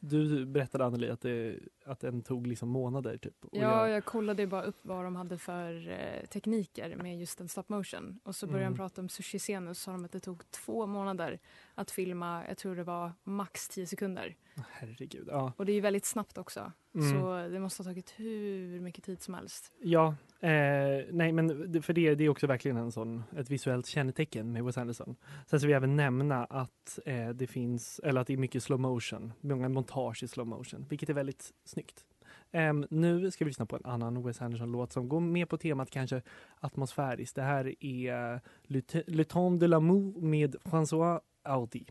du 0.00 0.46
berättade 0.46 0.84
Anneli 0.84 1.10
att, 1.10 1.20
det, 1.20 1.58
att 1.84 2.00
den 2.00 2.22
tog 2.22 2.46
liksom 2.46 2.68
månader 2.68 3.16
typ. 3.16 3.34
Ja, 3.52 3.60
göra. 3.60 3.88
jag 3.90 4.04
kollade 4.04 4.46
bara 4.46 4.62
upp 4.62 4.78
vad 4.82 5.04
de 5.04 5.16
hade 5.16 5.38
för 5.38 5.88
eh, 5.90 6.26
tekniker 6.26 6.96
med 6.96 7.18
just 7.20 7.40
en 7.40 7.48
stop 7.48 7.64
motion. 7.66 8.18
Och 8.24 8.36
så 8.36 8.46
började 8.46 8.62
Mm. 8.66 8.72
de 8.72 8.78
prata 8.78 9.00
om 9.00 9.08
sushi-scenen 9.08 9.68
och 9.68 9.76
så 9.76 9.80
sa 9.82 9.92
de 9.92 10.04
att 10.04 10.12
det 10.12 10.20
tog 10.20 10.50
två 10.50 10.86
månader 10.86 11.38
att 11.74 11.90
filma, 11.90 12.44
jag 12.48 12.58
tror 12.58 12.76
det 12.76 12.84
var 12.84 13.12
max 13.24 13.68
10 13.68 13.86
sekunder. 13.86 14.36
Herregud. 14.70 15.28
Ja. 15.30 15.52
Och 15.56 15.66
det 15.66 15.72
är 15.72 15.74
ju 15.74 15.80
väldigt 15.80 16.04
snabbt 16.04 16.38
också. 16.38 16.72
Mm. 16.94 17.10
Så 17.12 17.48
det 17.52 17.60
måste 17.60 17.82
ha 17.82 17.84
tagit 17.90 18.10
hur 18.16 18.80
mycket 18.80 19.04
tid 19.04 19.22
som 19.22 19.34
helst. 19.34 19.72
Ja, 19.80 20.14
eh, 20.42 21.04
nej 21.10 21.32
men 21.32 21.72
det, 21.72 21.82
för 21.82 21.92
det, 21.92 22.14
det 22.14 22.24
är 22.24 22.28
också 22.28 22.46
verkligen 22.46 22.76
en 22.76 22.92
sån, 22.92 23.24
ett 23.36 23.50
visuellt 23.50 23.86
kännetecken 23.86 24.52
med 24.52 24.64
Wes 24.64 24.78
Anderson. 24.78 25.16
Sen 25.46 25.60
så 25.60 25.66
vill 25.66 25.72
jag 25.72 25.76
även 25.76 25.96
nämna 25.96 26.44
att 26.44 26.98
eh, 27.06 27.28
det 27.28 27.46
finns, 27.46 28.00
eller 28.04 28.20
att 28.20 28.26
det 28.26 28.32
är 28.32 28.36
mycket 28.36 28.62
slow 28.62 28.80
motion, 28.80 29.32
många 29.40 29.68
montage 29.68 30.22
i 30.22 30.28
slow 30.28 30.46
motion, 30.46 30.86
vilket 30.88 31.08
är 31.08 31.14
väldigt 31.14 31.52
snyggt. 31.64 32.04
Eh, 32.50 32.72
nu 32.90 33.30
ska 33.30 33.44
vi 33.44 33.48
lyssna 33.48 33.66
på 33.66 33.76
en 33.76 33.84
annan 33.84 34.22
Wes 34.22 34.42
Anderson-låt 34.42 34.92
som 34.92 35.08
går 35.08 35.20
mer 35.20 35.46
på 35.46 35.56
temat 35.56 35.90
kanske 35.90 36.22
atmosfäriskt. 36.60 37.36
Det 37.36 37.42
här 37.42 37.84
är 37.84 38.40
Le, 38.62 38.82
Le 39.06 39.24
Temps 39.24 39.60
de 39.60 39.66
l'amour 39.66 40.20
med 40.20 40.56
François 40.56 41.20
Audi. 41.42 41.86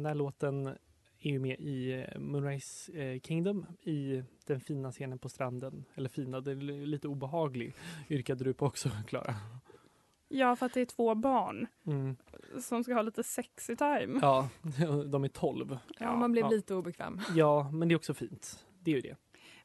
Den 0.00 0.04
där 0.04 0.14
låten 0.14 0.66
är 1.18 1.30
ju 1.30 1.38
med 1.38 1.60
i 1.60 1.92
eh, 1.92 2.18
Moonrise 2.20 2.92
eh, 2.92 3.20
Kingdom 3.20 3.66
i 3.82 4.22
den 4.46 4.60
fina 4.60 4.92
scenen 4.92 5.18
på 5.18 5.28
stranden. 5.28 5.84
Eller 5.94 6.08
fina, 6.08 6.40
den 6.40 6.58
är 6.70 6.86
lite 6.86 7.08
obehaglig 7.08 7.74
yrkade 8.10 8.44
du 8.44 8.54
på 8.54 8.66
också 8.66 8.88
Klara. 9.06 9.34
Ja, 10.28 10.56
för 10.56 10.66
att 10.66 10.74
det 10.74 10.80
är 10.80 10.86
två 10.86 11.14
barn 11.14 11.66
Mm. 11.86 12.16
som 12.60 12.84
ska 12.84 12.94
ha 12.94 13.02
lite 13.02 13.22
sexy 13.22 13.76
time. 13.76 14.18
Ja, 14.22 14.48
de 15.06 15.24
är 15.24 15.28
12. 15.28 15.78
Ja, 15.98 16.16
man 16.16 16.32
blev 16.32 16.50
lite 16.50 16.74
obekväm. 16.74 17.20
Ja, 17.34 17.70
men 17.72 17.88
det 17.88 17.94
är 17.94 17.96
också 17.96 18.14
fint. 18.14 18.66
Det 18.80 18.90
är 18.90 18.94
ju 18.94 19.00
det. 19.00 19.16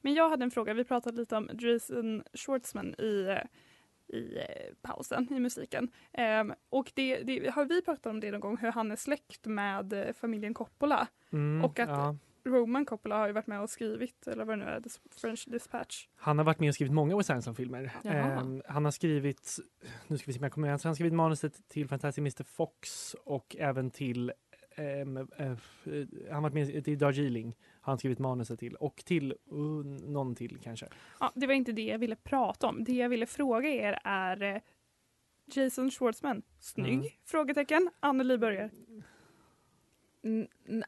Men 0.02 0.14
jag 0.14 0.30
hade 0.30 0.44
en 0.44 0.52
fråga. 0.52 0.74
Vi 0.74 0.84
pratade 0.84 1.18
lite 1.18 1.36
om 1.38 1.50
Jason 1.60 2.24
Schwartzman 2.34 2.94
i, 2.94 3.38
i 4.16 4.38
eh, 4.38 4.74
pausen 4.82 5.28
i 5.34 5.40
musiken. 5.40 5.92
Ehm, 6.14 6.54
och 6.70 6.92
det, 6.94 7.24
det, 7.24 7.50
har 7.50 7.66
vi 7.66 7.82
pratat 7.82 8.06
om 8.06 8.20
det 8.20 8.32
någon 8.32 8.40
gång, 8.40 8.58
hur 8.58 8.72
han 8.72 8.92
är 8.92 8.96
släkt 8.96 9.46
med 9.46 9.94
eh, 9.94 10.14
familjen 10.14 10.54
Coppola? 10.54 11.08
Mm, 11.32 11.66
och 11.66 11.80
att 11.80 11.90
ja. 11.90 12.16
Roman 12.46 12.86
Coppola 12.86 13.18
har 13.18 13.28
ju 13.28 13.34
varit 13.34 13.48
med 13.48 13.62
och 13.62 13.70
skrivit, 13.70 14.28
eller 14.28 14.46
vad 14.46 14.60
det 14.60 14.66
nu 14.66 14.72
är, 14.72 14.82
French 15.22 15.46
Dispatch. 15.48 16.08
Han 16.16 16.38
har 16.38 16.46
varit 16.46 16.60
med 16.60 16.70
och 16.70 16.76
skrivit 16.76 16.94
många 16.94 17.18
Wes 17.18 17.30
Anderson-filmer. 17.30 17.92
Ehm, 18.04 18.62
han 18.68 18.86
har 18.86 18.92
skrivit, 18.92 19.60
nu 20.08 20.18
ska 20.18 20.26
vi 20.28 20.34
se 20.34 20.40
om 20.40 20.44
jag 20.44 20.52
kommer 20.52 20.68
ihåg, 20.68 20.80
han 20.84 20.90
har 20.90 20.96
skrivit 20.96 21.14
manuset 21.14 21.68
till 21.68 21.88
Fantastic 21.88 22.18
Mr 22.18 22.44
Fox 22.44 23.14
och 23.24 23.56
även 23.60 23.92
till 23.92 24.30
eh, 24.30 24.34
eh, 24.36 24.45
han 24.76 25.18
har 26.32 26.42
varit 26.42 26.54
med 26.54 26.86
till 26.86 26.98
Darjeeling, 26.98 27.58
har 27.82 27.92
han 27.92 27.98
skrivit 27.98 28.20
manuset 28.20 28.60
till 28.60 28.76
och 28.76 29.04
till 29.06 29.32
uh, 29.52 29.86
någon 29.86 30.36
till 30.36 30.60
kanske. 30.64 30.88
Ja, 31.20 31.32
det 31.36 31.48
var 31.48 31.54
inte 31.54 31.72
det 31.72 31.86
jag 31.86 32.00
ville 32.00 32.16
prata 32.16 32.68
om. 32.68 32.84
Det 32.84 32.94
jag 32.94 33.10
ville 33.10 33.26
fråga 33.26 33.70
er 33.70 34.00
är 34.04 34.44
eh, 34.44 34.62
Jason 35.46 35.92
Schwartzman, 35.92 36.42
snygg? 36.60 36.94
Mm. 36.94 37.10
Frågetecken. 37.26 37.90
Anneli 38.00 38.38
börjar. 38.38 38.72
Mm, 40.24 40.48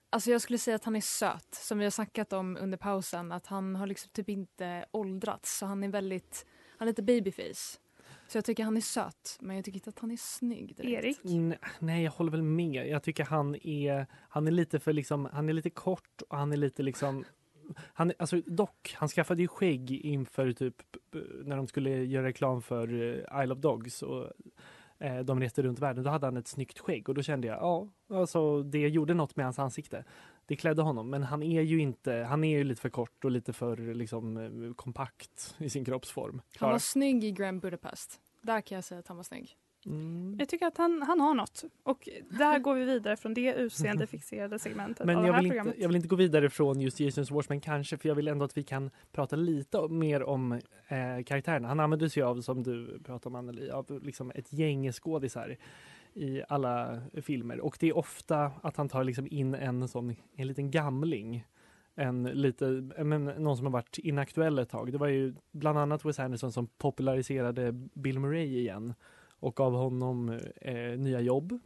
Alltså 0.10 0.32
jag 0.32 0.42
skulle 0.42 0.60
säga 0.60 0.76
att 0.76 0.84
han 0.84 0.96
är 0.96 1.02
söt, 1.02 1.54
som 1.56 1.78
vi 1.78 1.84
har 1.84 1.92
snackat 1.92 2.34
om 2.34 2.58
under 2.58 2.78
pausen. 2.78 3.32
Att 3.32 3.48
han 3.48 3.76
har 3.76 3.88
liksom 3.88 4.10
typ 4.14 4.30
inte 4.30 4.86
åldrats, 4.92 5.58
så 5.58 5.66
han 5.66 5.84
är 5.84 5.90
väldigt, 5.90 6.46
han 6.78 6.88
är 6.88 6.92
lite 6.92 7.04
babyface. 7.04 7.80
Så 8.28 8.38
jag 8.38 8.46
tycker 8.46 8.64
han 8.64 8.78
är 8.78 8.82
söt, 8.82 9.38
men 9.40 9.56
jag 9.56 9.66
tycker 9.66 9.78
inte 9.78 9.90
att 9.90 10.00
han 10.00 10.12
är 10.12 10.18
snygg 10.18 10.76
direkt. 10.76 11.06
Erik? 11.06 11.20
N- 11.26 11.56
nej, 11.80 12.04
jag 12.04 12.12
håller 12.12 12.32
väl 12.32 12.44
med. 12.44 12.88
Jag 12.88 13.04
tycker 13.04 13.24
han 13.26 13.56
är, 13.56 14.06
han 14.30 14.48
är 14.48 14.52
lite 14.52 14.80
för 14.80 14.94
liksom, 14.94 15.30
han 15.34 15.50
är 15.50 15.54
lite 15.54 15.70
kort 15.70 16.22
och 16.30 16.38
han 16.38 16.52
är 16.54 16.58
lite 16.58 16.84
liksom 16.84 17.26
han, 17.94 18.12
alltså 18.20 18.42
dock, 18.46 18.96
han 18.98 19.10
skaffade 19.10 19.42
ju 19.42 19.48
skägg 19.48 19.92
inför 19.92 20.52
typ 20.54 20.76
när 21.44 21.58
de 21.58 21.68
skulle 21.68 21.90
göra 21.90 22.26
reklam 22.26 22.62
för 22.62 22.88
eh, 22.94 23.44
Isle 23.44 23.54
of 23.54 23.60
Dogs 23.60 24.04
och 24.04 24.32
eh, 25.00 25.20
de 25.20 25.40
reste 25.40 25.62
runt 25.62 25.80
världen. 25.80 26.04
Då 26.04 26.10
hade 26.10 26.28
han 26.28 26.38
ett 26.38 26.48
snyggt 26.48 26.80
skägg 26.80 27.10
och 27.10 27.16
då 27.16 27.22
kände 27.22 27.48
jag, 27.48 27.58
ja, 27.58 27.88
alltså 28.10 28.64
det 28.64 28.88
gjorde 28.90 29.14
något 29.14 29.36
med 29.36 29.46
hans 29.46 29.60
ansikte. 29.60 30.04
Det 30.48 30.56
klädde 30.56 30.82
honom, 30.82 31.10
men 31.10 31.24
han 31.24 31.44
är 31.44 31.62
ju 31.62 31.80
inte, 31.80 32.14
han 32.14 32.44
är 32.44 32.58
ju 32.58 32.64
lite 32.64 32.82
för 32.82 32.90
kort 32.90 33.26
och 33.26 33.32
lite 33.32 33.54
för 33.54 33.78
liksom 33.94 34.38
eh, 34.38 34.74
kompakt 34.74 35.56
i 35.58 35.70
sin 35.70 35.86
kroppsform. 35.86 36.42
Han 36.58 36.72
var 36.72 36.80
snygg 36.80 37.24
i 37.24 37.32
Grand 37.32 37.62
Budapest. 37.62 38.20
Där 38.42 38.62
kan 38.62 38.76
jag 38.76 38.84
säga 38.86 39.00
att 39.00 39.08
han 39.08 39.18
var 39.18 39.24
snygg. 39.24 39.58
Mm. 39.86 40.36
Jag 40.40 40.50
tycker 40.50 40.66
att 40.66 40.78
han, 40.78 41.02
han 41.02 41.20
har 41.20 41.34
något. 41.34 41.64
Och 41.84 42.10
där 42.30 42.60
går 42.60 42.76
vi 42.76 42.86
vidare 42.86 43.18
från 43.18 43.34
det 43.34 43.54
utseendefixerade 43.54 44.60
segmentet 44.60 45.06
Men 45.06 45.16
av 45.16 45.22
det 45.22 45.28
jag 45.28 45.34
här 45.34 45.42
vill, 45.42 45.50
programmet. 45.50 45.74
inte, 45.74 45.82
jag 45.82 45.90
vill 45.90 45.96
inte 45.96 46.08
gå 46.08 46.16
vidare 46.16 46.50
från 46.50 46.82
just 46.82 47.00
Jason 47.00 47.26
Schwartzman 47.26 47.62
kanske, 47.62 47.98
för 47.98 48.10
jag 48.10 48.16
vill 48.16 48.28
ändå 48.28 48.46
att 48.46 48.58
vi 48.58 48.64
kan 48.64 48.92
prata 49.12 49.36
lite 49.36 49.88
mer 49.88 50.24
om 50.24 50.52
eh, 50.52 51.24
karaktärerna. 51.26 51.68
Han 51.68 51.80
använder 51.80 52.10
sig 52.10 52.24
av, 52.24 52.42
som 52.42 52.64
du 52.64 53.00
pratade 53.04 53.30
om 53.30 53.36
Anneli, 53.36 53.70
av 53.70 54.04
liksom 54.04 54.32
ett 54.36 54.54
gäng 54.54 54.92
skådisar 54.92 55.58
i 56.18 56.44
alla 56.50 57.02
filmer. 57.22 57.60
Och 57.60 57.78
det 57.80 57.88
är 57.90 57.98
ofta 57.98 58.52
att 58.64 58.78
han 58.78 58.90
tar 58.90 59.04
liksom 59.04 59.28
in 59.32 59.54
en 59.54 59.88
sån, 59.88 60.16
en 60.36 60.48
liten 60.48 60.72
gamling. 60.72 61.46
En 61.96 62.24
lite, 62.24 62.66
men, 63.04 63.26
någon 63.26 63.58
som 63.58 63.66
har 63.66 63.74
varit 63.74 63.98
inaktuell 63.98 64.60
ett 64.60 64.70
tag. 64.70 64.92
Det 64.92 64.98
var 64.98 65.08
ju 65.08 65.36
bland 65.52 65.80
annat 65.80 66.06
Wes 66.06 66.20
Anderson 66.20 66.52
som 66.52 66.68
populariserade 66.68 67.72
Bill 67.94 68.20
Murray 68.20 68.58
igen 68.60 68.94
och 69.40 69.56
gav 69.56 69.74
honom 69.74 70.40
eh, 70.62 71.00
nya 71.00 71.22
jobb. 71.22 71.60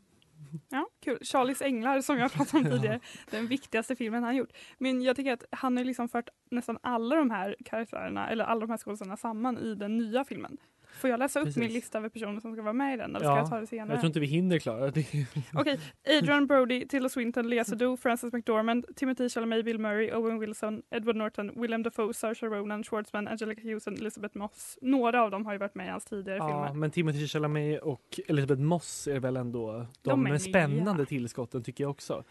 Ja, 0.70 0.88
kul. 1.00 1.20
Charlies 1.22 1.62
änglar 1.62 2.02
som 2.02 2.18
jag 2.18 2.32
pratade 2.32 2.64
om 2.64 2.72
tidigare. 2.72 3.00
Den 3.30 3.48
viktigaste 3.48 3.96
filmen 3.96 4.24
han 4.24 4.36
gjort. 4.36 4.52
Men 4.78 5.02
jag 5.02 5.16
tycker 5.16 5.34
att 5.34 5.44
han 5.52 5.78
har 5.78 5.84
liksom 5.84 6.10
fört 6.10 6.30
nästan 6.52 6.78
alla 6.84 7.16
de 7.16 7.30
här 7.30 7.56
karaktärerna, 7.66 8.30
eller 8.30 8.46
alla 8.46 8.60
de 8.60 8.70
här 8.70 8.78
skådespelarna 8.78 9.18
samman 9.18 9.58
i 9.58 9.76
den 9.76 9.98
nya 9.98 10.26
filmen. 10.26 10.58
Får 10.92 11.10
jag 11.10 11.20
läsa 11.20 11.40
upp 11.40 11.46
Precis. 11.46 11.60
min 11.60 11.74
lista 11.74 11.98
över 11.98 12.10
personer 12.10 12.40
som 12.40 12.54
ska 12.54 12.62
vara 12.62 12.74
med 12.74 12.94
i 12.94 12.98
den? 12.98 13.16
Eller 13.16 13.26
ska 13.26 13.38
jag 13.38 13.50
ta 13.50 13.60
det 13.60 13.68
senare? 13.68 13.90
jag 13.92 14.00
tror 14.00 14.08
inte 14.08 14.20
vi 14.20 14.26
hinner 14.26 14.60
klara 14.60 14.92
det. 14.92 15.06
Okej, 15.54 15.80
Adrian 16.20 16.48
Brody, 16.48 16.88
Tilda 16.88 17.10
Swinton, 17.10 17.50
Lea 17.50 17.64
Seydoux, 17.64 18.02
Frances 18.02 18.34
McDormand, 18.34 18.86
Timothy 18.96 19.30
Chalamet, 19.30 19.66
Bill 19.66 19.80
Murray, 19.80 20.12
Owen 20.12 20.40
Wilson, 20.40 20.82
Edward 20.92 21.16
Norton, 21.16 21.52
Willem 21.62 21.84
Dafoe, 21.84 22.14
Saoirse 22.14 22.46
Ronan, 22.46 22.84
Schwartzman, 22.84 23.28
Angelica 23.28 23.62
Houston, 23.62 23.94
Elizabeth 23.94 24.38
Moss. 24.38 24.78
Några 24.82 25.22
av 25.24 25.32
dem 25.32 25.46
har 25.46 25.54
ju 25.54 25.60
varit 25.60 25.76
med 25.76 25.88
i 25.88 25.90
hans 25.90 26.06
tidigare 26.06 26.38
Ja, 26.38 26.48
filmer. 26.66 26.80
men 26.80 26.92
Timothy 26.92 27.28
Chalamet 27.28 27.82
och 27.82 28.20
Elizabeth 28.28 28.62
Moss 28.62 29.08
är 29.08 29.20
väl 29.20 29.38
ändå 29.38 29.72
de, 30.02 30.10
De 30.10 30.26
är 30.26 30.30
nya. 30.30 30.40
spännande 30.40 31.06
tillskotten 31.06 31.64
tycker 31.64 31.84
jag 31.84 31.92
också. 31.92 32.24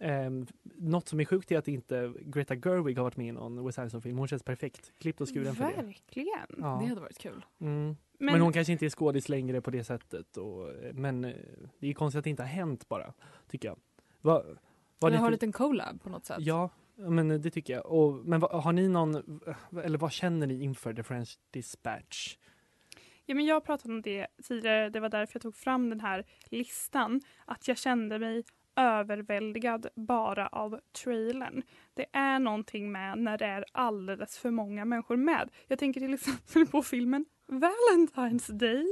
Um, 0.00 0.46
något 0.62 1.08
som 1.08 1.20
är 1.20 1.24
sjukt 1.24 1.52
är 1.52 1.58
att 1.58 1.68
inte 1.68 2.12
Greta 2.20 2.54
Gerwig 2.54 2.96
har 2.96 3.04
varit 3.04 3.16
med 3.16 3.26
i 3.26 3.32
någon 3.32 3.64
Wes 3.66 3.78
Anderson-film. 3.78 4.18
Hon 4.18 4.28
känns 4.28 4.42
perfekt 4.42 4.92
klippt 4.98 5.20
och 5.20 5.28
skuren 5.28 5.54
för 5.54 5.64
det. 5.76 5.82
Verkligen. 5.82 6.46
Ja. 6.58 6.78
Det 6.82 6.86
hade 6.86 7.00
varit 7.00 7.18
kul. 7.18 7.44
Mm. 7.60 7.96
Men, 8.18 8.32
Men- 8.32 8.40
hon 8.40 8.52
kanske 8.52 8.72
inte 8.72 8.84
är 8.86 8.90
skådis 8.90 9.28
längre 9.28 9.60
på 9.60 9.70
det 9.70 9.84
sättet. 9.84 10.36
Och, 10.36 10.68
men 10.94 11.24
eh, 11.24 11.34
det 11.78 11.88
är 11.88 11.92
konstigt 11.92 12.18
att 12.18 12.24
det 12.24 12.30
inte 12.30 12.42
har 12.42 12.48
hänt 12.48 12.88
bara, 12.88 13.12
tycker 13.48 13.68
jag. 13.68 13.78
Va, 14.20 14.42
var 14.98 15.10
det 15.10 15.16
har 15.16 15.22
för- 15.22 15.26
en 15.26 15.32
liten 15.32 15.52
collab 15.52 16.02
på 16.02 16.08
något 16.08 16.24
sätt. 16.26 16.36
Ja, 16.40 16.70
men 16.96 17.28
det 17.28 17.50
tycker 17.50 17.72
jag. 17.72 17.86
Och, 17.86 18.12
men 18.14 18.40
vad- 18.40 18.62
har 18.62 18.72
ni 18.72 18.88
någon, 18.88 19.40
eller 19.84 19.98
vad 19.98 20.12
känner 20.12 20.46
ni 20.46 20.62
inför 20.62 20.94
The 20.94 21.02
French 21.02 21.38
Dispatch? 21.50 22.36
Ja, 23.28 23.34
men 23.34 23.44
jag 23.46 23.64
pratade 23.64 23.94
om 23.94 24.02
det 24.02 24.26
tidigare, 24.42 24.90
det 24.90 25.00
var 25.00 25.08
därför 25.08 25.34
jag 25.36 25.42
tog 25.42 25.56
fram 25.56 25.90
den 25.90 26.00
här 26.00 26.24
listan. 26.44 27.20
Att 27.44 27.68
jag 27.68 27.78
kände 27.78 28.18
mig 28.18 28.42
överväldigad 28.76 29.86
bara 29.94 30.46
av 30.46 30.80
trailern. 31.04 31.62
Det 31.94 32.06
är 32.12 32.38
någonting 32.38 32.92
med 32.92 33.18
när 33.18 33.38
det 33.38 33.44
är 33.46 33.64
alldeles 33.72 34.38
för 34.38 34.50
många 34.50 34.84
människor 34.84 35.16
med. 35.16 35.50
Jag 35.68 35.78
tänker 35.78 36.00
till 36.00 36.14
exempel 36.14 36.66
på 36.66 36.82
filmen 36.82 37.24
Valentine's 37.48 38.52
Day. 38.52 38.84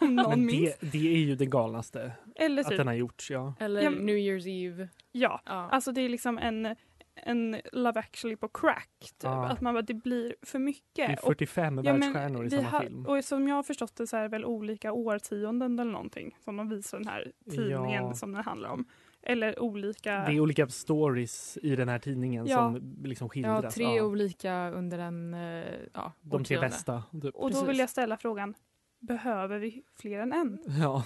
om 0.00 0.14
någon 0.16 0.30
Men 0.30 0.46
minns. 0.46 0.76
det, 0.80 0.86
det 0.92 1.14
är 1.14 1.18
ju 1.18 1.36
det 1.36 1.46
galnaste 1.46 2.12
Eller 2.34 2.62
att 2.62 2.68
typ- 2.68 2.78
den 2.78 2.86
har 2.86 2.94
gjorts. 2.94 3.30
Ja. 3.30 3.54
Eller 3.60 3.82
Ja, 3.82 3.90
New 3.90 4.16
Year's 4.16 4.48
Eve. 4.48 4.88
Ja, 5.12 5.40
alltså 5.44 5.92
det 5.92 6.00
är 6.00 6.08
liksom 6.08 6.38
en, 6.38 6.76
en 7.14 7.56
Love 7.72 8.00
actually 8.00 8.36
på 8.36 8.48
crack. 8.48 8.88
Typ. 9.00 9.10
Ja. 9.22 9.46
Att 9.48 9.60
man 9.60 9.74
bara, 9.74 9.82
det 9.82 9.94
blir 9.94 10.34
för 10.42 10.58
mycket. 10.58 10.82
Det 10.94 11.02
är 11.02 11.16
45 11.16 11.78
Och- 11.78 11.84
ja, 11.84 11.92
men 11.92 12.00
världsstjärnor 12.12 12.46
i 12.46 12.50
samma 12.50 12.62
har- 12.68 12.80
film. 12.80 13.06
Och 13.06 13.24
som 13.24 13.48
jag 13.48 13.54
har 13.56 13.62
förstått 13.62 13.96
det 13.96 14.06
så 14.06 14.16
är 14.16 14.22
det 14.22 14.28
väl 14.28 14.44
olika 14.44 14.92
årtionden 14.92 15.78
eller 15.78 15.92
någonting 15.92 16.36
som 16.44 16.56
de 16.56 16.68
visar 16.68 16.98
den 16.98 17.08
här 17.08 17.32
tidningen 17.50 18.04
Ja. 18.04 18.14
som 18.14 18.32
den 18.32 18.44
handlar 18.44 18.68
om. 18.68 18.84
Eller 19.22 19.60
olika... 19.62 20.12
Det 20.12 20.32
är 20.32 20.40
olika 20.40 20.68
stories 20.68 21.58
i 21.62 21.76
den 21.76 21.88
här 21.88 21.98
tidningen 21.98 22.46
Ja. 22.46 22.56
som 22.56 22.96
liksom 23.04 23.28
skildras. 23.28 23.64
Ja, 23.64 23.70
tre 23.70 24.00
olika 24.00 24.70
under 24.70 24.98
en 24.98 25.34
eh, 25.34 25.64
ja, 25.94 26.12
De 26.20 26.44
tre 26.44 26.60
bästa. 26.60 27.02
Typ. 27.22 27.34
Och 27.34 27.50
då 27.52 27.64
vill 27.64 27.78
jag 27.78 27.90
ställa 27.90 28.16
frågan, 28.16 28.54
behöver 29.00 29.58
vi 29.58 29.82
fler 30.00 30.18
än 30.20 30.32
en? 30.32 30.58
Ja, 30.80 31.04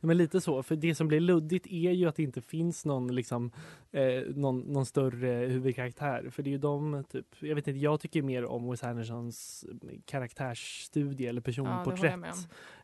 men 0.00 0.16
lite 0.16 0.40
så. 0.40 0.62
För 0.62 0.76
det 0.76 0.94
som 0.94 1.08
blir 1.08 1.20
luddigt 1.20 1.66
är 1.66 1.90
ju 1.92 2.08
att 2.08 2.16
det 2.16 2.22
inte 2.22 2.40
finns 2.42 2.84
någon, 2.84 3.14
liksom, 3.14 3.52
eh, 3.92 4.22
någon, 4.34 4.60
någon 4.60 4.86
större 4.86 5.28
huvudkaraktär. 5.46 6.30
För 6.30 6.42
det 6.42 6.50
är 6.50 6.52
ju 6.52 6.58
de, 6.58 7.04
typ, 7.08 7.26
jag 7.40 7.54
vet 7.54 7.68
inte, 7.68 7.80
jag 7.80 8.00
tycker 8.00 8.22
mer 8.22 8.44
om 8.44 8.70
Wes 8.70 8.84
Andersons 8.84 9.64
karaktärsstudie 10.04 11.26
eller 11.28 11.40
Ja, 11.40 11.44
personporträtt 11.44 12.14
om. 12.14 12.32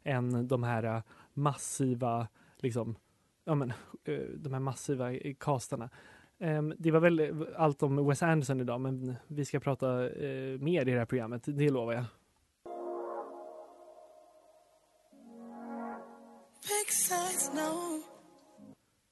än 0.03 0.49
de 0.49 0.63
här 0.63 0.83
eh, 0.85 1.03
massiva, 1.35 2.29
liksom, 2.59 2.97
ja 3.45 3.55
men, 3.55 3.71
eh, 4.05 4.19
de 4.37 4.53
här 4.53 4.61
massiva 4.61 5.13
eh, 5.13 5.35
castarna. 5.41 5.91
Ehm, 6.39 6.75
Det 6.79 6.91
var 6.91 7.01
väl 7.01 7.21
eh, 7.21 7.29
allt 7.57 7.83
om 7.83 8.07
Wes 8.09 8.23
Anderson 8.23 8.61
idag, 8.61 8.81
men 8.81 9.15
vi 9.27 9.45
ska 9.45 9.61
prata 9.61 9.87
mer 10.61 10.89
i 10.89 10.93
det 10.93 10.99
här 10.99 11.05
programmet, 11.05 11.43
det 11.47 11.71
lovar 11.71 11.93
jag. 11.93 12.05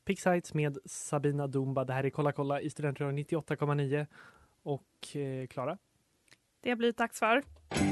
Pick 0.04 0.20
Sites 0.20 0.54
med 0.54 0.78
Sabina 0.84 1.46
Dumba. 1.46 1.84
Det 1.84 1.92
här 1.92 2.04
är 2.04 2.10
Kolla 2.10 2.32
kolla 2.32 2.60
i 2.60 2.70
Studentradion 2.70 3.18
98,9. 3.18 4.06
Och 4.62 5.16
eh, 5.16 5.46
Klara? 5.46 5.78
Det 6.62 6.68
har 6.68 6.76
blivit 6.76 6.96
dags 6.96 7.18
för 7.18 7.42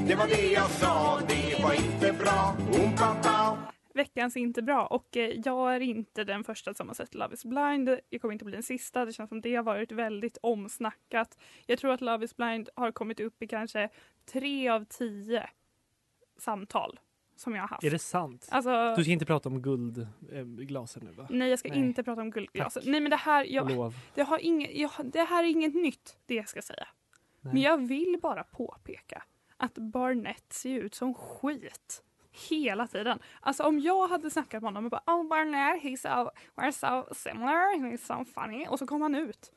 Det 0.07 0.15
var 0.15 0.27
det 0.27 0.51
jag 0.51 0.69
sa, 0.69 1.19
det 1.27 1.63
var 1.63 1.73
inte 1.73 2.13
bra. 2.13 2.55
Oom-pa-pa. 2.73 3.57
Veckans 3.93 4.37
inte 4.37 4.61
bra. 4.61 4.85
Och 4.87 5.17
eh, 5.17 5.41
jag 5.45 5.75
är 5.75 5.79
inte 5.79 6.23
den 6.23 6.43
första 6.43 6.73
som 6.73 6.87
har 6.87 6.95
sett 6.95 7.15
Love 7.15 7.33
is 7.33 7.45
blind. 7.45 7.99
Jag 8.09 8.21
kommer 8.21 8.31
inte 8.31 8.45
bli 8.45 8.53
den 8.53 8.63
sista. 8.63 9.05
Det 9.05 9.13
känns 9.13 9.29
som 9.29 9.41
det 9.41 9.55
har 9.55 9.63
varit 9.63 9.91
väldigt 9.91 10.37
omsnackat. 10.41 11.37
Jag 11.65 11.79
tror 11.79 11.91
att 11.91 12.01
Love 12.01 12.25
is 12.25 12.37
blind 12.37 12.69
har 12.75 12.91
kommit 12.91 13.19
upp 13.19 13.43
i 13.43 13.47
kanske 13.47 13.89
tre 14.25 14.69
av 14.69 14.85
tio 14.85 15.49
samtal 16.37 16.99
som 17.35 17.55
jag 17.55 17.61
har 17.61 17.67
haft. 17.67 17.83
Är 17.83 17.91
det 17.91 17.99
sant? 17.99 18.47
Alltså- 18.51 18.95
Du 18.97 19.03
ska 19.03 19.11
inte 19.11 19.25
prata 19.25 19.49
om 19.49 19.61
guldglasen 19.61 21.05
nu 21.05 21.11
va? 21.11 21.27
Nej, 21.29 21.49
jag 21.49 21.59
ska 21.59 21.69
Nej. 21.69 21.79
inte 21.79 22.03
prata 22.03 22.21
om 22.21 22.31
guldglaset. 22.31 22.83
Tack. 22.83 22.91
Nej, 22.91 23.01
men 23.01 23.09
det 23.09 23.15
här, 23.15 23.45
jag, 23.45 23.93
det, 24.13 24.21
har 24.23 24.37
inget, 24.39 24.77
jag, 24.77 24.91
det 25.03 25.23
här 25.23 25.43
är 25.43 25.47
inget 25.47 25.75
nytt, 25.75 26.17
det 26.25 26.35
jag 26.35 26.49
ska 26.49 26.61
säga. 26.61 26.87
Nej. 27.41 27.53
Men 27.53 27.61
jag 27.61 27.87
vill 27.87 28.19
bara 28.21 28.43
påpeka 28.43 29.23
att 29.57 29.73
Barnett 29.77 30.53
ser 30.53 30.79
ut 30.79 30.95
som 30.95 31.13
skit 31.13 32.03
hela 32.49 32.87
tiden. 32.87 33.19
Alltså 33.41 33.63
om 33.63 33.79
jag 33.79 34.07
hade 34.07 34.29
snackat 34.29 34.61
med 34.63 34.67
honom 34.67 34.85
och 34.85 34.91
bara 34.91 35.03
Oh 35.05 35.27
Barnett, 35.27 35.83
he's 35.83 35.97
so, 35.97 36.31
we're 36.55 36.71
so 36.71 37.13
similar, 37.13 37.77
he's 37.77 37.97
so 37.97 38.25
funny. 38.25 38.67
Och 38.67 38.79
så 38.79 38.87
kom 38.87 39.01
han 39.01 39.15
ut 39.15 39.51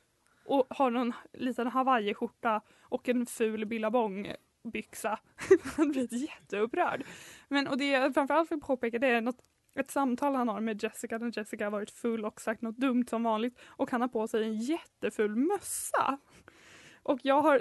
och 0.45 0.67
har 0.71 0.91
någon 0.91 1.13
liten 1.33 1.67
hawaiiskjorta 1.67 2.61
och 2.83 3.09
en 3.09 3.27
ful 3.27 3.67
billabong 3.67 4.35
byxa. 4.73 5.19
han 5.77 5.91
blir 5.91 6.15
jätteupprörd. 6.15 7.05
Men 7.49 7.69
och 7.69 7.79
det 7.79 7.91
jag 7.91 8.15
framförallt 8.15 8.53
vill 8.53 8.61
påpeka 8.61 8.99
det 8.99 9.07
är 9.07 9.21
något 9.21 9.39
ett 9.75 9.91
samtal 9.91 10.35
han 10.35 10.49
har 10.49 10.61
med 10.61 10.83
Jessica 10.83 11.19
när 11.19 11.39
Jessica 11.39 11.65
har 11.65 11.71
varit 11.71 11.91
full 11.91 12.25
och 12.25 12.41
sagt 12.41 12.63
något 12.63 12.77
dumt 12.77 13.05
som 13.11 13.23
vanligt 13.23 13.59
och 13.67 13.91
han 13.91 14.01
har 14.01 14.09
på 14.09 14.29
sig 14.29 14.45
en 14.45 14.59
jätteful 14.59 15.37
mössa. 15.37 16.19
Och 17.03 17.21
jag 17.23 17.43
har, 17.43 17.61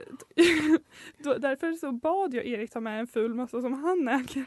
då, 1.24 1.34
därför 1.34 1.74
så 1.74 1.92
bad 1.92 2.34
jag 2.34 2.46
Erik 2.46 2.72
ta 2.72 2.80
med 2.80 3.00
en 3.00 3.08
ful 3.08 3.34
mössa 3.34 3.62
som 3.62 3.74
han 3.74 4.08
äger 4.08 4.46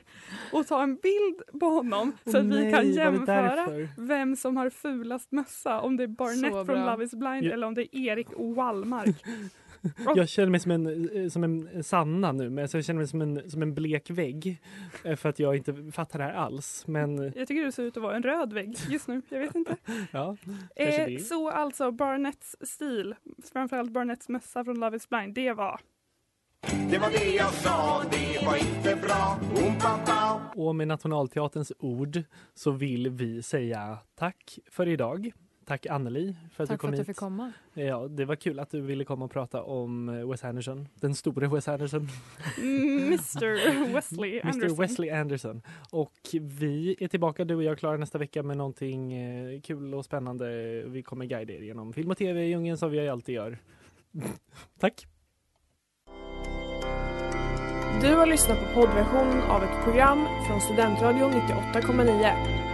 och 0.52 0.66
ta 0.66 0.82
en 0.82 0.96
bild 0.96 1.60
på 1.60 1.66
honom 1.66 2.12
så 2.24 2.30
Åh 2.30 2.36
att 2.36 2.44
vi 2.44 2.48
nej, 2.48 2.72
kan 2.72 2.72
var 2.72 2.82
det 2.82 2.90
jämföra 2.90 3.88
vem 3.98 4.36
som 4.36 4.56
har 4.56 4.70
fulast 4.70 5.32
mössa. 5.32 5.80
Om 5.80 5.96
det 5.96 6.02
är 6.02 6.08
Barnett 6.08 6.52
Så 6.52 6.64
från. 6.64 6.86
Love 6.86 7.04
is 7.04 7.14
blind 7.14 7.44
Ja. 7.44 7.52
eller 7.52 7.66
om 7.66 7.74
det 7.74 7.82
är 7.96 8.08
Erik 8.08 8.28
Wallmark. 8.56 9.24
Jag 10.16 10.28
känner 10.28 10.50
mig 10.50 10.60
som 10.60 10.70
en, 10.70 11.08
eh, 11.16 11.28
som 11.28 11.44
en 11.44 11.84
Sanna 11.84 12.32
nu, 12.32 12.50
men 12.50 12.62
alltså 12.64 12.78
jag 12.78 12.84
känner 12.84 12.98
mig 12.98 13.08
som 13.08 13.20
en, 13.22 13.50
som 13.50 13.62
en 13.62 13.74
blek 13.74 14.10
vägg. 14.10 14.60
eh, 15.04 15.16
För 15.16 15.28
att 15.28 15.38
jag 15.38 15.56
inte 15.56 15.92
fattar 15.92 16.18
det 16.18 16.24
här 16.24 16.32
alls. 16.34 16.84
Men 16.86 17.32
Jag 17.36 17.48
tycker 17.48 17.64
du 17.64 17.72
ser 17.72 17.82
ut 17.82 17.96
att 17.96 18.02
vara 18.02 18.16
en 18.16 18.22
röd 18.22 18.52
vägg 18.52 18.76
just 18.88 19.08
nu. 19.08 19.22
Jag 19.28 19.38
vet 19.40 19.54
inte. 19.54 19.76
ja, 20.10 20.36
Eh, 20.76 21.18
så 21.18 21.50
alltså 21.50 21.90
Barnetts 21.90 22.56
stil, 22.60 23.14
framförallt 23.52 23.90
Barnetts 23.92 24.28
mössa 24.28 24.64
från 24.64 24.80
Love 24.80 24.96
is 24.96 25.08
blind, 25.08 25.34
det 25.34 25.52
var 25.52 25.80
Det 26.90 26.98
var 26.98 27.10
det 27.10 27.34
jag 27.34 27.50
sa, 27.52 28.02
det 28.10 28.46
var 28.46 28.56
inte 28.56 28.96
bra. 29.06 29.38
Oom-pa-pa. 29.54 30.40
Och 30.54 30.74
med 30.76 30.88
Nationalteaterns 30.88 31.72
ord 31.78 32.22
så 32.54 32.70
vill 32.70 33.08
vi 33.10 33.42
säga 33.42 33.98
tack 34.14 34.58
för 34.70 34.88
idag. 34.88 35.32
Tack 35.66 35.86
Anneli 35.86 36.36
för 36.52 36.64
att 36.64 36.68
Tack 36.68 36.80
du 36.80 36.80
kom 36.80 36.88
för 36.88 36.94
att 36.94 36.98
jag 36.98 37.04
hit. 37.04 37.06
fick 37.06 37.16
komma. 37.16 37.52
Ja, 37.74 38.08
det 38.08 38.24
var 38.24 38.36
kul 38.36 38.58
att 38.58 38.70
du 38.70 38.80
ville 38.80 39.04
komma 39.04 39.24
och 39.24 39.30
prata 39.30 39.62
om 39.62 40.08
eh, 40.08 40.30
Wes 40.30 40.44
Anderson. 40.44 40.88
Den 40.94 41.14
store 41.14 41.48
Wes 41.48 41.68
Anderson. 41.68 42.08
Mr 42.58 43.92
Wesley 43.94 44.40
Anderson. 44.40 44.62
Mr 44.62 44.80
Wesley 44.80 45.10
Anderson. 45.10 45.62
Och 45.90 46.12
vi 46.40 46.96
är 47.00 47.08
tillbaka, 47.08 47.44
du 47.44 47.54
och 47.54 47.62
jag, 47.62 47.78
Klara, 47.78 47.96
nästa 47.96 48.18
vecka 48.18 48.42
med 48.42 48.56
någonting 48.56 49.12
eh, 49.12 49.60
kul 49.60 49.94
och 49.94 50.04
spännande. 50.04 50.46
Vi 50.86 51.02
kommer 51.02 51.24
guida 51.24 51.52
er 51.52 51.62
genom 51.62 51.92
film 51.92 52.10
och 52.10 52.18
tv 52.18 52.44
i 52.44 52.48
djungeln 52.48 52.78
som 52.78 52.90
vi 52.90 53.08
alltid 53.08 53.34
gör. 53.34 53.58
Tack! 54.78 55.06
Du 58.00 58.14
har 58.14 58.26
lyssnat 58.26 58.58
på 58.58 58.74
poddversion 58.74 59.42
av 59.42 59.62
ett 59.62 59.84
program 59.84 60.26
från 60.46 60.60
Studentradion 60.60 61.32
98,9. 61.32 62.73